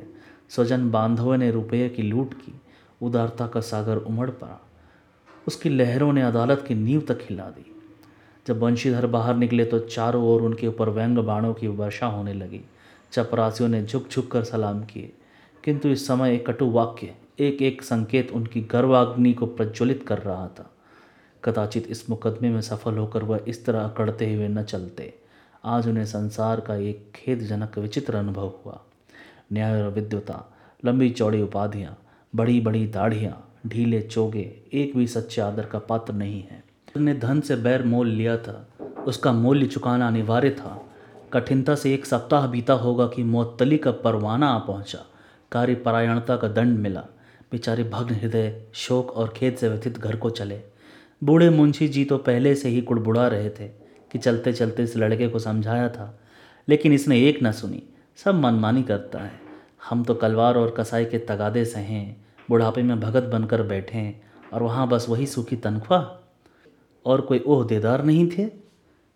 स्वजन 0.49 0.91
बांधवों 0.91 1.37
ने 1.37 1.51
रुपये 1.51 1.89
की 1.89 2.03
लूट 2.03 2.35
की। 2.35 2.61
उदारता 3.03 3.47
का 3.47 3.61
सागर 3.61 3.97
उमड़ 3.97 4.31
पड़ा। 4.31 4.61
उसकी 5.47 5.69
लहरों 5.69 6.13
ने 6.13 6.23
अदालत 6.23 6.65
की 6.69 6.75
नींव 6.75 7.01
तक 7.01 7.19
हिला 7.23 7.45
दी। 7.45 7.71
जब 8.47 8.59
वंशीधर 8.59 9.07
बाहर 9.07 9.37
निकले 9.37 9.65
तो 9.65 9.79
चारों 9.79 10.25
ओर 10.25 10.43
उनके 10.43 10.67
ऊपर 10.67 10.89
व्यंग 10.89 11.19
बाणों 11.19 11.55
की 11.55 11.67
वर्षा 11.67 12.07
होने 12.07 12.35
लगी। 12.35 12.61
चपरासियों 13.13 13.69
ने 13.69 13.85
झुक 13.85 14.09
झुक 14.09 14.31
कर 14.31 14.45
सलाम 14.45 14.85
किए। 14.85 15.13
किंतु 15.65 15.89
इस 15.89 16.07
समय 16.07 16.35
एक 16.35 16.47
कटु 16.47 16.71
वाक्य, 16.71 17.15
एक 17.39 17.63
एक 17.63 17.83
संकेत 17.83 18.31
उनकी 18.31 18.61
गर्वाग्नि 18.61 19.33
को 19.33 19.47
प्रज्वलित 19.47 20.05
कर 20.09 20.19
रहा 20.19 20.49
था। 20.49 20.71
कदाचित 21.45 21.87
इस 21.87 22.11
मुकदमे 22.11 22.51
में 22.51 22.61
सफल 22.61 22.99
होकर 22.99 23.23
वह 23.23 23.45
इस 23.49 23.67
तरह 23.67 23.81
अकड़ते 23.81 24.35
हुए 24.35 24.49
न 24.49 24.63
चलते। 24.63 25.15
आज 25.65 25.89
उन्हें 25.89 26.07
संसार 26.07 26.61
का 26.61 26.75
एक 26.75 27.13
खेदजनक 27.15 27.79
विचित्र 27.79 28.17
अनुभव 28.17 28.55
हुआ। 28.65 28.81
न्याय 29.53 29.83
और 29.83 29.91
विद्वता, 29.91 30.55
लंबी 30.85 31.11
चौड़ी 31.11 31.43
उपाधियाँ 31.43 31.99
बड़ी 32.35 32.61
बड़ी 32.61 32.87
दाढ़ियाँ 32.87 33.54
ढीले 33.67 34.01
चोगे, 34.01 34.63
एक 34.73 34.97
भी 34.97 35.07
सच्चे 35.07 35.41
आदर 35.41 35.67
का 35.67 35.79
पात्र 35.79 36.13
नहीं 36.13 36.43
है। 36.43 36.65
ने 36.97 37.15
धन 37.15 37.41
से 37.41 37.57
बैर 37.57 37.83
मोल 37.83 38.09
लिया 38.09 38.37
था, 38.37 38.69
उसका 39.07 39.33
मूल्य 39.33 39.67
चुकाना 39.67 40.07
अनिवार्य 40.07 40.51
था। 40.51 40.91
कठिनता 41.33 41.75
से 41.75 41.95
एक 41.95 42.07
सप्ताह 42.07 42.47
बीता 42.47 42.73
होगा 42.73 43.07
कि 43.07 43.23
मोतली 43.23 43.79
का 43.79 43.91
परवाना 43.91 44.49
आ 44.49 44.59
पहुँचा। 44.59 44.99
कार्यपरायणता 45.53 46.37
का 46.37 46.49
दंड 46.49 46.79
मिला। 46.79 47.05
बेचारे 47.53 47.85
भग्न 47.85 48.15
हृदय, 48.15 48.63
शोक 48.73 49.11
और 49.11 49.29
खेत 49.29 49.59
से 49.59 49.69
व्यथित 49.69 49.99
घर 49.99 50.17
को 50.17 50.31
चले। 50.31 50.61
बूढ़े 51.25 51.51
मुंशी 51.51 51.89
जी 51.89 52.05
तो 52.05 52.19
पहले 52.19 52.55
से 52.55 52.69
ही 52.69 52.81
कुड़बुड़ा 52.81 53.29
रहे 53.29 53.51
थे 53.51 53.69
कि 54.13 54.19
चलते 54.19 54.53
चलते 54.53 54.83
इस 54.83 54.97
लड़के 54.97 55.29
को 55.29 55.39
समझाया 55.39 55.89
था। 55.89 56.21
लेकिन 56.69 56.93
इसने 56.93 57.29
एक 57.29 57.39
न 57.43 57.53
सुनी, 57.53 57.83
सब 58.17 58.35
मनमानी 58.35 58.83
करता 58.83 59.19
है। 59.19 59.33
हम 59.89 60.05
तो 60.05 60.15
कलवार 60.15 60.55
और 60.55 60.75
कसाई 60.79 61.05
के 61.05 61.19
तगादे 61.19 61.65
सहें 61.65 62.17
बुढ़ापे 62.51 62.83
में 62.83 63.01
भगत 63.01 63.23
बनकर 63.23 63.63
बैठे 63.63 63.99
हैं 63.99 64.23
और 64.53 64.63
वहाँ 64.63 64.89
बस 64.89 65.07
वही 65.09 65.27
सूखी 65.27 65.57
तनख्वाह 65.57 66.03
और 67.07 67.21
कोई 67.21 67.39
ओहदेदार 67.39 68.05
नहीं 68.05 68.31
थे। 68.39 68.51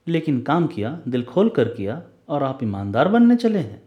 लेकिन 0.06 0.40
काम 0.40 0.66
किया, 0.66 1.00
दिल 1.08 1.24
खोल 1.24 1.48
कर 1.48 1.68
किया 1.68 2.02
और 2.28 2.42
आप 2.42 2.62
ईमानदार 2.62 3.08
बनने 3.08 3.36
चले 3.36 3.58
हैं। 3.58 3.82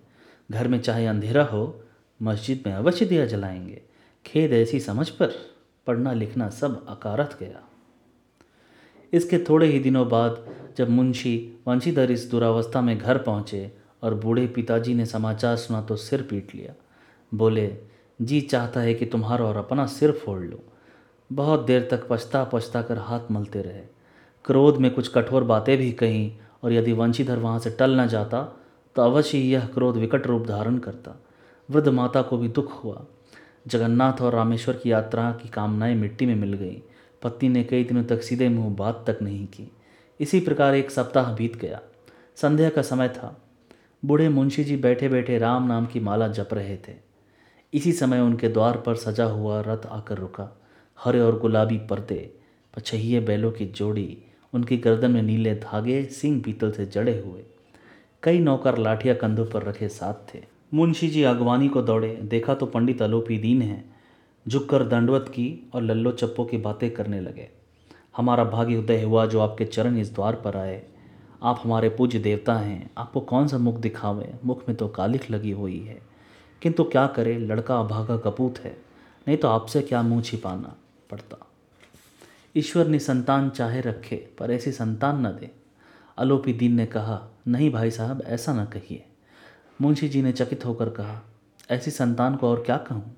घर 0.51 0.67
में 0.67 0.79
चाहे 0.81 1.05
अंधेरा 1.05 1.43
हो, 1.43 1.83
मस्जिद 2.21 2.63
में 2.67 2.73
अवश्य 2.73 3.05
दिया 3.05 3.25
जलाएँगे। 3.25 3.81
खेद 4.25 4.53
ऐसी 4.53 4.79
समझ 4.79 5.09
पर 5.09 5.31
पढ़ना 5.87 6.13
लिखना 6.13 6.49
सब 6.49 6.85
अकारत 6.87 7.37
गया। 7.39 7.63
इसके 9.13 9.37
थोड़े 9.37 9.67
ही 9.67 9.79
दिनों 9.79 10.09
बाद 10.09 10.45
जब 10.77 10.89
मुंशी 10.89 11.53
वंशीधर 11.67 12.11
इस 12.11 12.31
दुरावस्था 12.31 12.81
में 12.81 12.97
घर 12.97 13.17
पहुँचे 13.17 13.71
और 14.03 14.13
बूढ़े 14.13 14.47
पिताजी 14.47 14.93
ने 14.93 15.05
समाचार 15.05 15.55
सुना 15.55 15.81
तो 15.81 15.95
सिर 15.95 16.21
पीट 16.21 16.55
लिया। 16.55 16.73
बोले 17.33 17.77
जी 18.21 18.41
चाहता 18.41 18.79
है 18.79 18.93
कि 18.93 19.05
तुम्हारा 19.05 19.45
और 19.45 19.57
अपना 19.57 19.85
सिर 19.85 20.11
फोड़ 20.11 20.39
लूँ। 20.39 20.59
बहुत 21.29 21.65
देर 21.65 21.87
तक 21.91 22.07
पछता 22.09 22.43
पछता 22.43 22.81
कर 22.81 22.97
हाथ 22.97 23.31
मलते 23.31 23.61
रहे। 23.61 23.81
क्रोध 24.45 24.77
में 24.77 24.91
कुछ 24.91 25.07
कठोर 25.07 25.43
बातें 25.43 25.77
भी 25.77 25.91
कहीं 25.91 26.31
और 26.63 26.73
यदि 26.73 26.91
वंशीधर 26.91 27.39
वहाँ 27.39 27.59
से 27.59 27.69
टल 27.69 27.99
न 27.99 28.07
जाता 28.07 28.43
तो 28.95 29.01
अवश्य 29.01 29.37
यह 29.37 29.65
क्रोध 29.65 29.97
विकट 29.97 30.27
रूप 30.27 30.47
धारण 30.47 30.77
करता। 30.77 31.15
वृद्ध 31.69 31.87
माता 31.87 32.21
को 32.21 32.37
भी 32.37 32.47
दुख 32.47 32.83
हुआ। 32.83 33.05
जगन्नाथ 33.67 34.21
और 34.21 34.33
रामेश्वर 34.33 34.75
की 34.75 34.91
यात्रा 34.91 35.31
की 35.31 35.49
कामनाएँ 35.49 35.95
मिट्टी 35.95 36.25
में 36.25 36.35
मिल 36.35 36.53
गई। 36.53 36.81
पत्नी 37.21 37.49
ने 37.49 37.63
कई 37.63 37.83
दिनों 37.83 38.03
तक 38.03 38.21
सीधे 38.21 38.49
मुँह 38.49 38.75
बात 38.75 39.03
तक 39.07 39.21
नहीं 39.21 39.45
की। 39.47 39.71
इसी 40.19 40.39
प्रकार 40.39 40.75
एक 40.75 40.91
सप्ताह 40.91 41.33
बीत 41.33 41.55
गया। 41.55 41.79
संध्या 42.35 42.69
का 42.69 42.81
समय 42.81 43.09
था। 43.09 43.37
बूढ़े 44.05 44.29
मुंशी 44.29 44.63
जी 44.63 44.77
बैठे 44.77 45.09
बैठे 45.09 45.37
राम 45.37 45.67
नाम 45.67 45.85
की 45.85 45.99
माला 45.99 46.27
जप 46.27 46.49
रहे 46.53 46.77
थे। 46.77 47.10
इसी 47.73 47.91
समय 47.91 48.19
उनके 48.19 48.49
द्वार 48.49 48.77
पर 48.77 48.95
सजा 48.95 49.25
हुआ 49.25 49.61
रथ 49.61 49.85
आकर 49.85 50.17
रुका। 50.17 50.61
हरे 51.03 51.19
और 51.19 51.39
गुलाबी 51.39 51.77
पर्दे 51.77 52.33
पछहिए 52.77 53.19
बैलों 53.19 53.51
की 53.51 53.65
जोड़ी, 53.65 54.17
उनकी 54.53 54.77
गर्दन 54.77 55.11
में 55.11 55.21
नीले 55.21 55.55
धागे 55.55 56.05
सिंह 56.05 56.41
पीतल 56.41 56.71
से 56.71 56.85
जड़े 56.85 57.23
हुए। 57.25 57.43
कई 58.23 58.39
नौकर 58.39 58.77
लाठिया 58.77 59.13
कंधों 59.13 59.45
पर 59.45 59.63
रखे 59.63 59.89
साथ 59.89 60.35
थे। 60.35 60.41
मुंशी 60.73 61.07
जी 61.07 61.23
अगवानी 61.23 61.67
को 61.67 61.81
दौड़े। 61.81 62.15
देखा 62.15 62.53
तो 62.53 62.65
पंडित 62.65 63.01
अलोपी 63.01 63.37
दीन 63.37 63.61
हैं। 63.61 63.95
झुककर 64.47 64.83
दंडवत 64.83 65.25
की 65.29 65.71
और 65.73 65.81
लल्लो 65.81 66.11
चप्पो 66.11 66.45
की 66.45 66.57
बातें 66.57 66.91
करने 66.91 67.21
लगे। 67.21 67.49
हमारा 68.17 68.43
भाग्य 68.43 68.77
उदय 68.77 69.03
हुआ 69.03 69.25
जो 69.25 69.39
आपके 69.39 69.65
चरण 69.65 69.97
इस 69.97 70.15
द्वार 70.15 70.35
पर 70.35 70.57
आए। 70.57 70.83
आप 71.43 71.61
हमारे 71.63 71.89
पूज्य 71.89 72.19
देवता 72.19 72.53
हैं। 72.53 72.91
आपको 72.97 73.19
कौन 73.19 73.47
सा 73.47 73.57
मुख 73.57 73.75
दिखावे? 73.75 74.33
मुख 74.45 74.69
में 74.69 74.77
तो 74.77 74.87
कालिख 74.87 75.31
लगी 75.31 75.51
हुई 75.51 75.79
है। 75.79 76.10
किंतु 76.61 76.83
क्या 76.83 77.07
करे, 77.07 77.39
लड़का 77.39 77.79
अभागा 77.79 78.17
कपूत 78.17 78.59
है। 78.59 78.77
नहीं 79.27 79.37
तो 79.37 79.47
आपसे 79.47 79.81
क्या 79.81 80.01
मुँह 80.01 80.21
छिपाना 80.21 80.75
पड़ता? 81.11 81.47
ईश्वर 82.55 82.87
ने 82.87 82.99
संतान 82.99 83.49
चाहे 83.49 83.81
रखे, 83.81 84.15
पर 84.39 84.51
ऐसी 84.51 84.71
संतान 84.71 85.27
न 85.27 85.29
दे। 85.29 85.51
अलोपी 86.17 86.53
दीन 86.53 86.73
ने 86.73 86.85
कहा, 86.85 87.27
नहीं 87.47 87.71
भाई 87.71 87.91
साहब, 87.91 88.21
ऐसा 88.21 88.53
न 88.53 88.65
कहिए। 88.65 89.05
मुंशी 89.81 90.09
जी 90.09 90.21
ने 90.21 90.31
चकित 90.31 90.65
होकर 90.65 90.89
कहा, 90.89 91.21
ऐसी 91.71 91.91
संतान 91.91 92.35
को 92.35 92.49
और 92.49 92.63
क्या 92.63 92.77
कहूँ? 92.77 93.17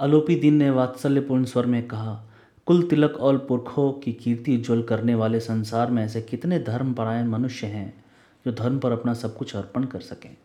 अलोपी 0.00 0.36
दीन 0.36 0.54
ने 0.54 0.70
वात्सल्यपूर्ण 0.70 1.44
स्वर 1.44 1.66
में 1.66 1.88
कहा, 1.88 2.24
कुल 2.66 2.82
तिलक 2.82 3.16
और 3.20 3.38
पुरखों 3.38 3.92
की 3.92 4.12
कीर्ति 4.12 4.56
उज्ज्वल 4.56 4.82
करने 4.82 5.14
वाले 5.14 5.40
संसार 5.40 5.90
में 5.90 6.04
ऐसे 6.04 6.22
कितने 6.22 6.58
धर्मपरायण 6.58 7.28
मनुष्य 7.28 7.66
हैं, 7.66 8.04
जो 8.46 8.52
धर्म 8.52 8.78
पर 8.78 8.92
अपना 8.92 9.14
सब 9.14 9.36
कुछ 9.36 9.56
अर्पण 9.56 9.84
कर 9.84 10.00
सकें। 10.00 10.36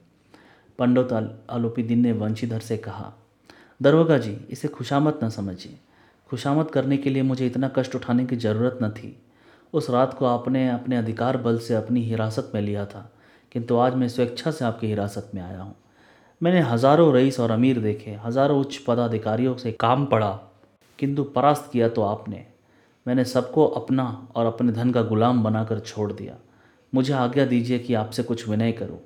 पंडित 0.79 1.13
आलोपी 1.49 1.83
दिन 1.83 1.99
ने 1.99 2.11
वंशीधर 2.13 2.59
से 2.59 2.77
कहा, 2.77 3.11
दरोगा 3.81 4.17
जी, 4.17 4.37
इसे 4.49 4.67
खुशामत 4.69 5.19
न 5.23 5.29
समझिए। 5.31 5.77
खुशामत 6.29 6.71
करने 6.71 6.97
के 6.97 7.09
लिए 7.09 7.23
मुझे 7.23 7.45
इतना 7.45 7.67
कष्ट 7.75 7.95
उठाने 7.95 8.25
की 8.25 8.35
ज़रूरत 8.37 8.79
न 8.83 8.89
थी। 8.91 9.15
उस 9.73 9.89
रात 9.89 10.13
को 10.13 10.25
आपने 10.25 10.67
अपने 10.69 10.97
अधिकार 10.97 11.37
बल 11.37 11.57
से 11.59 11.75
अपनी 11.75 12.01
हिरासत 12.01 12.51
में 12.55 12.61
लिया 12.61 12.85
था, 12.85 13.09
किंतु 13.51 13.77
आज 13.77 13.95
मैं 13.95 14.07
स्वेच्छा 14.09 14.51
से 14.51 14.65
आपकी 14.65 14.87
हिरासत 14.87 15.31
में 15.35 15.41
आया 15.41 15.61
हूँ। 15.61 15.75
मैंने 16.41 16.61
हज़ारों 16.61 17.13
रईस 17.13 17.39
और 17.39 17.51
अमीर 17.51 17.79
देखे, 17.79 18.17
हज़ारों 18.25 18.59
उच्च 18.59 18.77
पदाधिकारियों 18.77 19.55
से 19.57 19.71
काम 19.71 20.05
पड़ा, 20.05 20.31
किंतु 20.99 21.23
परास्त 21.25 21.69
किया 21.71 21.89
तो 21.89 22.01
आपने। 22.03 22.45
मैंने 23.05 23.25
सबको 23.25 23.65
अपना 23.67 24.05
और 24.35 24.45
अपने 24.45 24.71
धन 24.71 24.91
का 24.91 25.01
गुलाम 25.03 25.43
बनाकर 25.43 25.79
छोड़ 25.79 26.11
दिया। 26.13 26.35
मुझे 26.93 27.13
आज्ञा 27.13 27.45
दीजिए 27.45 27.79
कि 27.79 27.93
आपसे 27.93 28.23
कुछ 28.23 28.47
विनय 28.49 28.71
करूँ। 28.71 28.99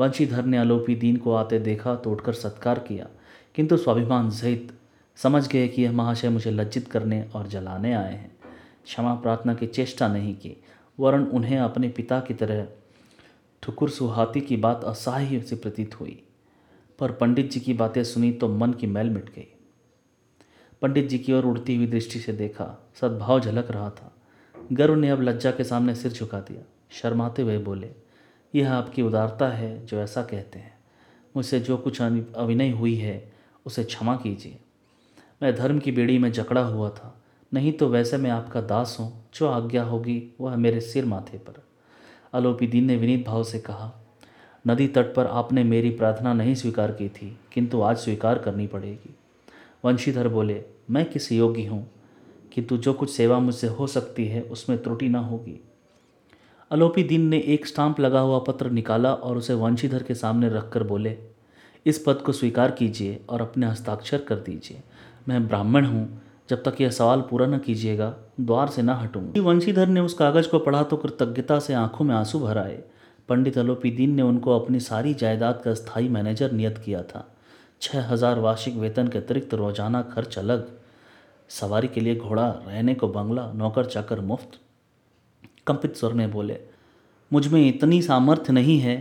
वंशीधर 0.00 0.44
ने 0.44 0.58
आलोपी 0.58 0.94
दीन 0.94 1.16
को 1.16 1.32
आते 1.32 1.58
देखा 1.58 1.94
तो 1.94 2.10
उठकर 2.10 2.32
सत्कार 2.32 2.78
किया। 2.78 3.08
किंतु 3.54 3.76
स्वाभिमान 3.76 4.30
सहित 4.30 4.72
समझ 5.16 5.48
गए 5.48 5.68
कि 5.68 5.82
यह 5.82 5.92
महाशय 5.92 6.28
मुझे 6.28 6.50
लज्जित 6.50 6.88
करने 6.88 7.30
और 7.34 7.46
जलाने 7.46 7.92
आए 7.94 8.14
हैं। 8.14 8.36
क्षमा 8.84 9.14
प्रार्थना 9.14 9.54
की 9.54 9.66
चेष्टा 9.66 10.08
नहीं 10.08 10.34
की, 10.34 10.56
वरन 11.00 11.24
उन्हें 11.24 11.58
अपने 11.58 11.88
पिता 11.88 12.20
की 12.20 12.34
तरह 12.34 12.68
ठुकुर 13.62 13.90
सुहाती 13.90 14.40
की 14.40 14.56
बात 14.56 14.84
असह्य 14.84 15.40
से 15.40 15.56
प्रतीत 15.56 16.00
हुई। 16.00 16.22
पर 16.98 17.12
पंडित 17.12 17.50
जी 17.50 17.60
की 17.60 17.74
बातें 17.74 18.04
सुनी 18.04 18.32
तो 18.32 18.48
मन 18.48 18.72
की 18.72 18.86
मैल 18.86 19.10
मिट 19.10 19.24
गई। 19.24 19.52
पंडित 20.82 21.08
जी 21.08 21.18
की 21.18 21.32
ओर 21.32 21.44
उड़ती 21.44 21.76
हुई 21.76 21.86
दृष्टि 21.86 22.18
से 22.18 22.32
देखा, 22.32 22.90
सद्भाव 23.00 23.40
झलक 23.40 23.70
रहा 23.70 23.90
था। 23.90 24.14
गर्व 24.72 24.94
ने 24.94 25.10
अब 25.10 25.22
लज्जा 25.22 25.50
के 25.50 25.64
सामने 25.64 25.94
सिर 25.94 26.12
झुका 26.12 26.40
दिया। 26.40 26.62
शर्माते 26.90 27.42
हुए 27.42 27.58
बोले 27.58 28.03
यह 28.54 28.72
आपकी 28.72 29.02
उदारता 29.02 29.48
है 29.48 29.86
जो 29.86 30.00
ऐसा 30.00 30.22
कहते 30.22 30.58
हैं। 30.58 30.74
मुझसे 31.36 31.60
जो 31.60 31.76
कुछ 31.76 32.02
अभिनय 32.02 32.70
हुई 32.70 32.94
है, 32.94 33.32
उसे 33.66 33.84
क्षमा 33.84 34.16
कीजिए। 34.16 34.58
मैं 35.42 35.54
धर्म 35.56 35.78
की 35.78 35.92
बेड़ी 35.92 36.18
में 36.18 36.32
जकड़ा 36.32 36.60
हुआ 36.60 36.90
था। 36.90 37.22
नहीं 37.54 37.72
तो 37.72 37.88
वैसे 37.88 38.16
मैं 38.16 38.30
आपका 38.30 38.60
दास 38.60 38.96
हूँ। 39.00 39.24
जो 39.34 39.46
आज्ञा 39.46 39.82
होगी, 39.84 40.36
वह 40.40 40.56
मेरे 40.56 40.80
सिर 40.80 41.04
माथे 41.04 41.38
पर। 41.38 41.62
अलोपी 42.34 42.66
दीन 42.66 42.84
ने 42.84 42.96
विनीत 42.96 43.26
भाव 43.26 43.44
से 43.44 43.58
कहा, 43.58 43.92
नदी 44.66 44.88
तट 44.88 45.14
पर 45.14 45.26
आपने 45.26 45.64
मेरी 45.64 45.90
प्रार्थना 45.90 46.32
नहीं 46.32 46.54
स्वीकार 46.54 46.92
की 46.92 47.08
थी, 47.08 47.38
किंतु 47.52 47.82
आज 47.82 47.96
स्वीकार 47.96 48.38
करनी 48.38 48.66
पड़ेगी। 48.66 49.14
वंशीधर 49.84 50.28
बोले, 50.28 50.64
मैं 50.90 51.10
किस 51.10 51.32
योग्य 51.32 51.66
हूँ? 51.66 51.90
किंतु 52.52 52.76
जो 52.76 52.92
कुछ 52.92 53.10
सेवा 53.10 53.38
मुझसे 53.38 53.66
हो 53.66 53.86
सकती 53.86 54.26
है, 54.26 54.42
उसमें 54.42 54.82
त्रुटि 54.82 55.08
ना 55.08 55.18
होगी। 55.18 55.60
अलोपी 56.70 57.02
दीन 57.02 57.26
ने 57.28 57.38
एक 57.46 57.66
स्टाम्प 57.66 58.00
लगा 58.00 58.20
हुआ 58.20 58.38
पत्र 58.38 58.70
निकाला 58.70 59.12
और 59.14 59.36
उसे 59.36 59.54
वंशीधर 59.54 60.02
के 60.02 60.14
सामने 60.14 60.48
रखकर 60.48 60.82
बोले, 60.82 61.16
इस 61.86 61.98
पद 61.98 62.22
को 62.26 62.32
स्वीकार 62.32 62.70
कीजिए 62.70 63.20
और 63.28 63.40
अपने 63.40 63.66
हस्ताक्षर 63.66 64.18
कर 64.18 64.36
दीजिए। 64.36 64.82
मैं 65.28 65.46
ब्राह्मण 65.48 65.84
हूँ, 65.84 66.08
जब 66.50 66.62
तक 66.62 66.80
यह 66.80 66.90
सवाल 66.90 67.20
पूरा 67.20 67.46
न 67.46 67.58
कीजिएगा, 67.58 68.14
द्वार 68.40 68.68
से 68.68 68.82
न 68.82 68.90
हटूँगी 68.92 69.40
वंशीधर 69.40 69.88
ने 69.88 70.00
उस 70.00 70.14
कागज़ 70.14 70.48
को 70.48 70.58
पढ़ा 70.58 70.82
तो 70.82 70.96
कृतज्ञता 70.96 71.58
से 71.58 71.74
आँखों 71.74 72.04
में 72.04 72.14
आँसू 72.14 72.40
भर 72.40 72.58
आए 72.58 72.82
पंडित 73.28 73.58
अलोपी 73.58 73.90
दीन 73.90 74.14
ने 74.14 74.22
उनको 74.22 74.58
अपनी 74.58 74.80
सारी 74.80 75.14
जायदाद 75.14 75.60
का 75.64 75.74
स्थायी 75.74 76.08
मैनेजर 76.08 76.52
नियत 76.52 76.78
किया 76.78 77.02
था। 77.04 77.26
छः 77.82 78.08
हज़ार 78.08 78.38
वार्षिक 78.38 78.74
वेतन 78.76 79.08
के 79.08 79.18
अतिरिक्त 79.18 79.54
रोज़ाना 79.54 80.02
खर्च 80.04 80.38
अलग। 80.38 80.66
सवारी 81.50 81.88
के 81.88 82.00
लिए 82.00 82.16
घोड़ा, 82.16 82.48
रहने 82.66 82.94
को 82.94 83.08
बंगला, 83.08 83.50
नौकर, 83.52 83.84
चाकर 83.84 84.20
मुफ़्त। 84.22 84.60
कंपित 85.66 85.96
स्वर 85.96 86.12
में 86.12 86.30
बोले 86.30 86.58
मुझमें 87.30 87.66
इतनी 87.68 88.00
सामर्थ्य 88.02 88.52
नहीं 88.52 88.78
है 88.80 88.96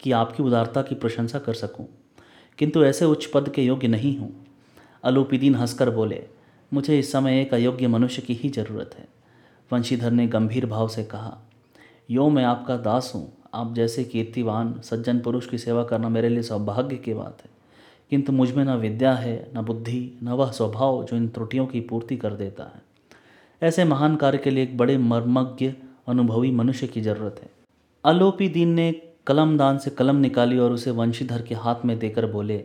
कि 0.00 0.12
आपकी 0.12 0.42
उदारता 0.42 0.82
की 0.82 0.94
प्रशंसा 0.94 1.38
कर 1.38 1.54
सकूँ, 1.54 1.86
किंतु 2.58 2.84
ऐसे 2.84 3.04
उच्च 3.04 3.26
पद 3.26 3.48
के 3.48 3.62
योग्य 3.62 3.88
नहीं 3.88 4.16
हूँ। 4.18 4.30
अलूपीदीन 5.04 5.54
हंसकर 5.54 5.90
बोले 5.90 6.22
मुझे 6.72 6.98
इस 6.98 7.12
समय 7.12 7.40
एक 7.40 7.54
अयोग्य 7.54 7.86
मनुष्य 7.86 8.22
की 8.22 8.34
ही 8.34 8.48
ज़रूरत 8.50 8.94
है। 8.98 9.06
वंशीधर 9.70 10.10
ने 10.10 10.26
गंभीर 10.26 10.66
भाव 10.66 10.88
से 10.88 11.04
कहा 11.04 11.36
यो 12.10 12.28
मैं 12.28 12.44
आपका 12.44 12.76
दास 12.78 13.12
हूँ। 13.14 13.32
आप 13.54 13.74
जैसे 13.74 14.04
कीर्तिवान 14.04 14.74
सज्जन 14.84 15.18
पुरुष 15.18 15.46
की 15.46 15.58
सेवा 15.58 15.84
करना 15.84 16.08
मेरे 16.08 16.28
लिए 16.28 16.42
सौभाग्य 16.42 16.96
की 16.96 17.14
बात 17.14 17.38
है। 17.42 17.50
किंतु 18.10 18.32
मुझमें 18.32 18.64
न 18.64 18.76
विद्या 18.76 19.12
है 19.14 19.50
न 19.56 19.62
बुद्धि 19.62 20.18
न 20.22 20.28
वह 20.30 20.50
स्वभाव 20.50 21.02
जो 21.04 21.16
इन 21.16 21.28
त्रुटियों 21.28 21.66
की 21.66 21.80
पूर्ति 21.80 22.16
कर 22.16 22.34
देता 22.34 22.64
है। 22.64 22.82
ऐसे 23.62 23.84
महान 23.84 24.16
कार्य 24.16 24.38
के 24.38 24.50
लिए 24.50 24.64
एक 24.64 24.76
बड़े 24.78 24.96
मर्मज्ञ 24.98 25.72
अनुभवी 26.08 26.50
मनुष्य 26.50 26.86
की 26.86 27.00
ज़रूरत 27.00 27.40
है। 27.42 27.50
अलोपी 28.04 28.48
दीन 28.48 28.68
ने 28.68 28.92
कलम 29.26 29.56
दान 29.58 29.78
से 29.78 29.90
कलम 29.90 30.16
निकाली 30.16 30.58
और 30.58 30.72
उसे 30.72 30.90
वंशीधर 30.90 31.42
के 31.42 31.54
हाथ 31.54 31.84
में 31.84 31.98
देकर 31.98 32.26
बोले, 32.26 32.64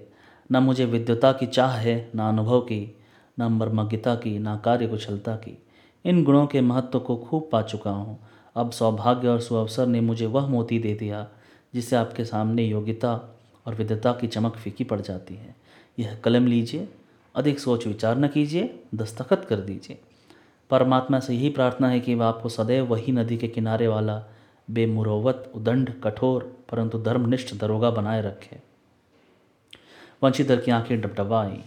न 0.52 0.58
मुझे 0.58 0.86
विद्वता 0.86 1.32
की 1.32 1.46
चाह 1.46 1.72
है, 1.72 2.12
न 2.16 2.20
अनुभव 2.20 2.60
की, 2.60 2.98
न 3.40 3.44
मर्मज्ञता 3.44 4.16
की, 4.16 4.40
न 4.40 4.56
कार्य 4.66 4.88
कुशलता 4.88 5.36
की। 5.36 5.58
इन 6.06 6.24
गुणों 6.24 6.48
के 6.48 6.62
महत्व 6.62 7.00
को 7.00 7.16
खूब 7.18 7.50
पा 7.52 7.62
चुका 7.62 7.92
हूँ। 7.92 8.20
अब 8.56 8.72
सौभाग्य 8.72 9.28
और 9.28 9.40
सुअवसर 9.40 9.88
ने 9.88 10.02
मुझे 10.02 10.26
वह 10.26 10.48
मोती 10.48 10.80
दे 10.80 10.94
दिया, 10.94 11.28
जिससे 11.74 11.96
आपके 11.96 12.26
सामने 12.26 12.66
योग्यता 12.66 13.40
और 13.66 13.76
विद्यता 13.76 14.12
की 14.14 14.28
चमक 14.28 14.56
फीकी 14.56 14.84
पड़ 14.84 15.02
जाती 15.02 15.36
है। 15.36 15.56
यह 16.00 16.16
कलम 16.16 16.48
लीजिए, 16.48 16.88
अधिक 17.36 17.60
सोच 17.60 17.88
विचार 17.88 18.18
न 18.18 18.28
कीजिए, 18.28 18.80
दस्तखत 18.96 19.46
कर 19.50 19.56
दीजिए। 19.56 20.00
परमात्मा 20.70 21.20
से 21.20 21.34
यही 21.34 21.50
प्रार्थना 21.50 21.90
है 21.90 22.00
कि 22.00 22.16
वह 22.16 22.26
आपको 22.26 22.50
सदैव 22.50 22.86
वही 22.86 23.12
नदी 23.12 23.38
के 23.38 23.48
किनारे 23.48 23.88
वाला 23.88 24.26
बेमुरवत, 24.72 25.52
उदंड, 25.56 26.02
कठोर, 26.04 26.66
परंतु 26.72 27.00
धर्मनिष्ठ 27.00 27.56
दरोगा 27.56 27.90
बनाए 27.90 28.22
रखे। 28.22 28.60
वंशीधर 30.24 30.60
की 30.60 30.72
आँखें 30.72 31.02
डबडबा 31.02 31.42
आई 31.42 31.64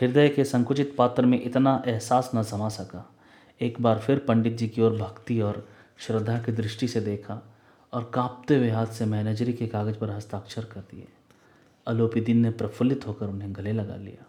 हृदय 0.00 0.28
के 0.28 0.44
संकुचित 0.44 0.94
पात्र 0.98 1.26
में 1.26 1.42
इतना 1.42 1.82
एहसास 1.86 2.30
न 2.34 2.42
समा 2.42 2.68
सका। 2.68 3.14
एक 3.60 3.82
बार 3.82 3.98
फिर 3.98 4.18
पंडित 4.18 4.56
जी 4.56 4.68
की 4.68 4.82
ओर 4.82 4.96
भक्ति 4.96 5.40
और 5.40 5.68
श्रद्धा 5.98 6.38
की 6.38 6.52
दृष्टि 6.52 6.88
से 6.88 7.00
देखा 7.00 7.54
और 7.92 8.10
कांपते 8.14 8.56
हुए 8.56 8.70
हाथ 8.70 8.86
से 8.86 9.04
मैनेजरी 9.04 9.52
के 9.52 9.66
कागज़ 9.66 9.98
पर 9.98 10.10
हस्ताक्षर 10.10 10.64
कर 10.64 10.80
दिए। 10.80 11.08
अलोपी 11.86 12.20
दिन 12.20 12.38
ने 12.38 12.50
प्रफुल्लित 12.50 13.06
होकर 13.06 13.26
उन्हें 13.26 13.56
गले 13.56 13.72
लगा 13.72 13.96
लिया। 13.96 14.26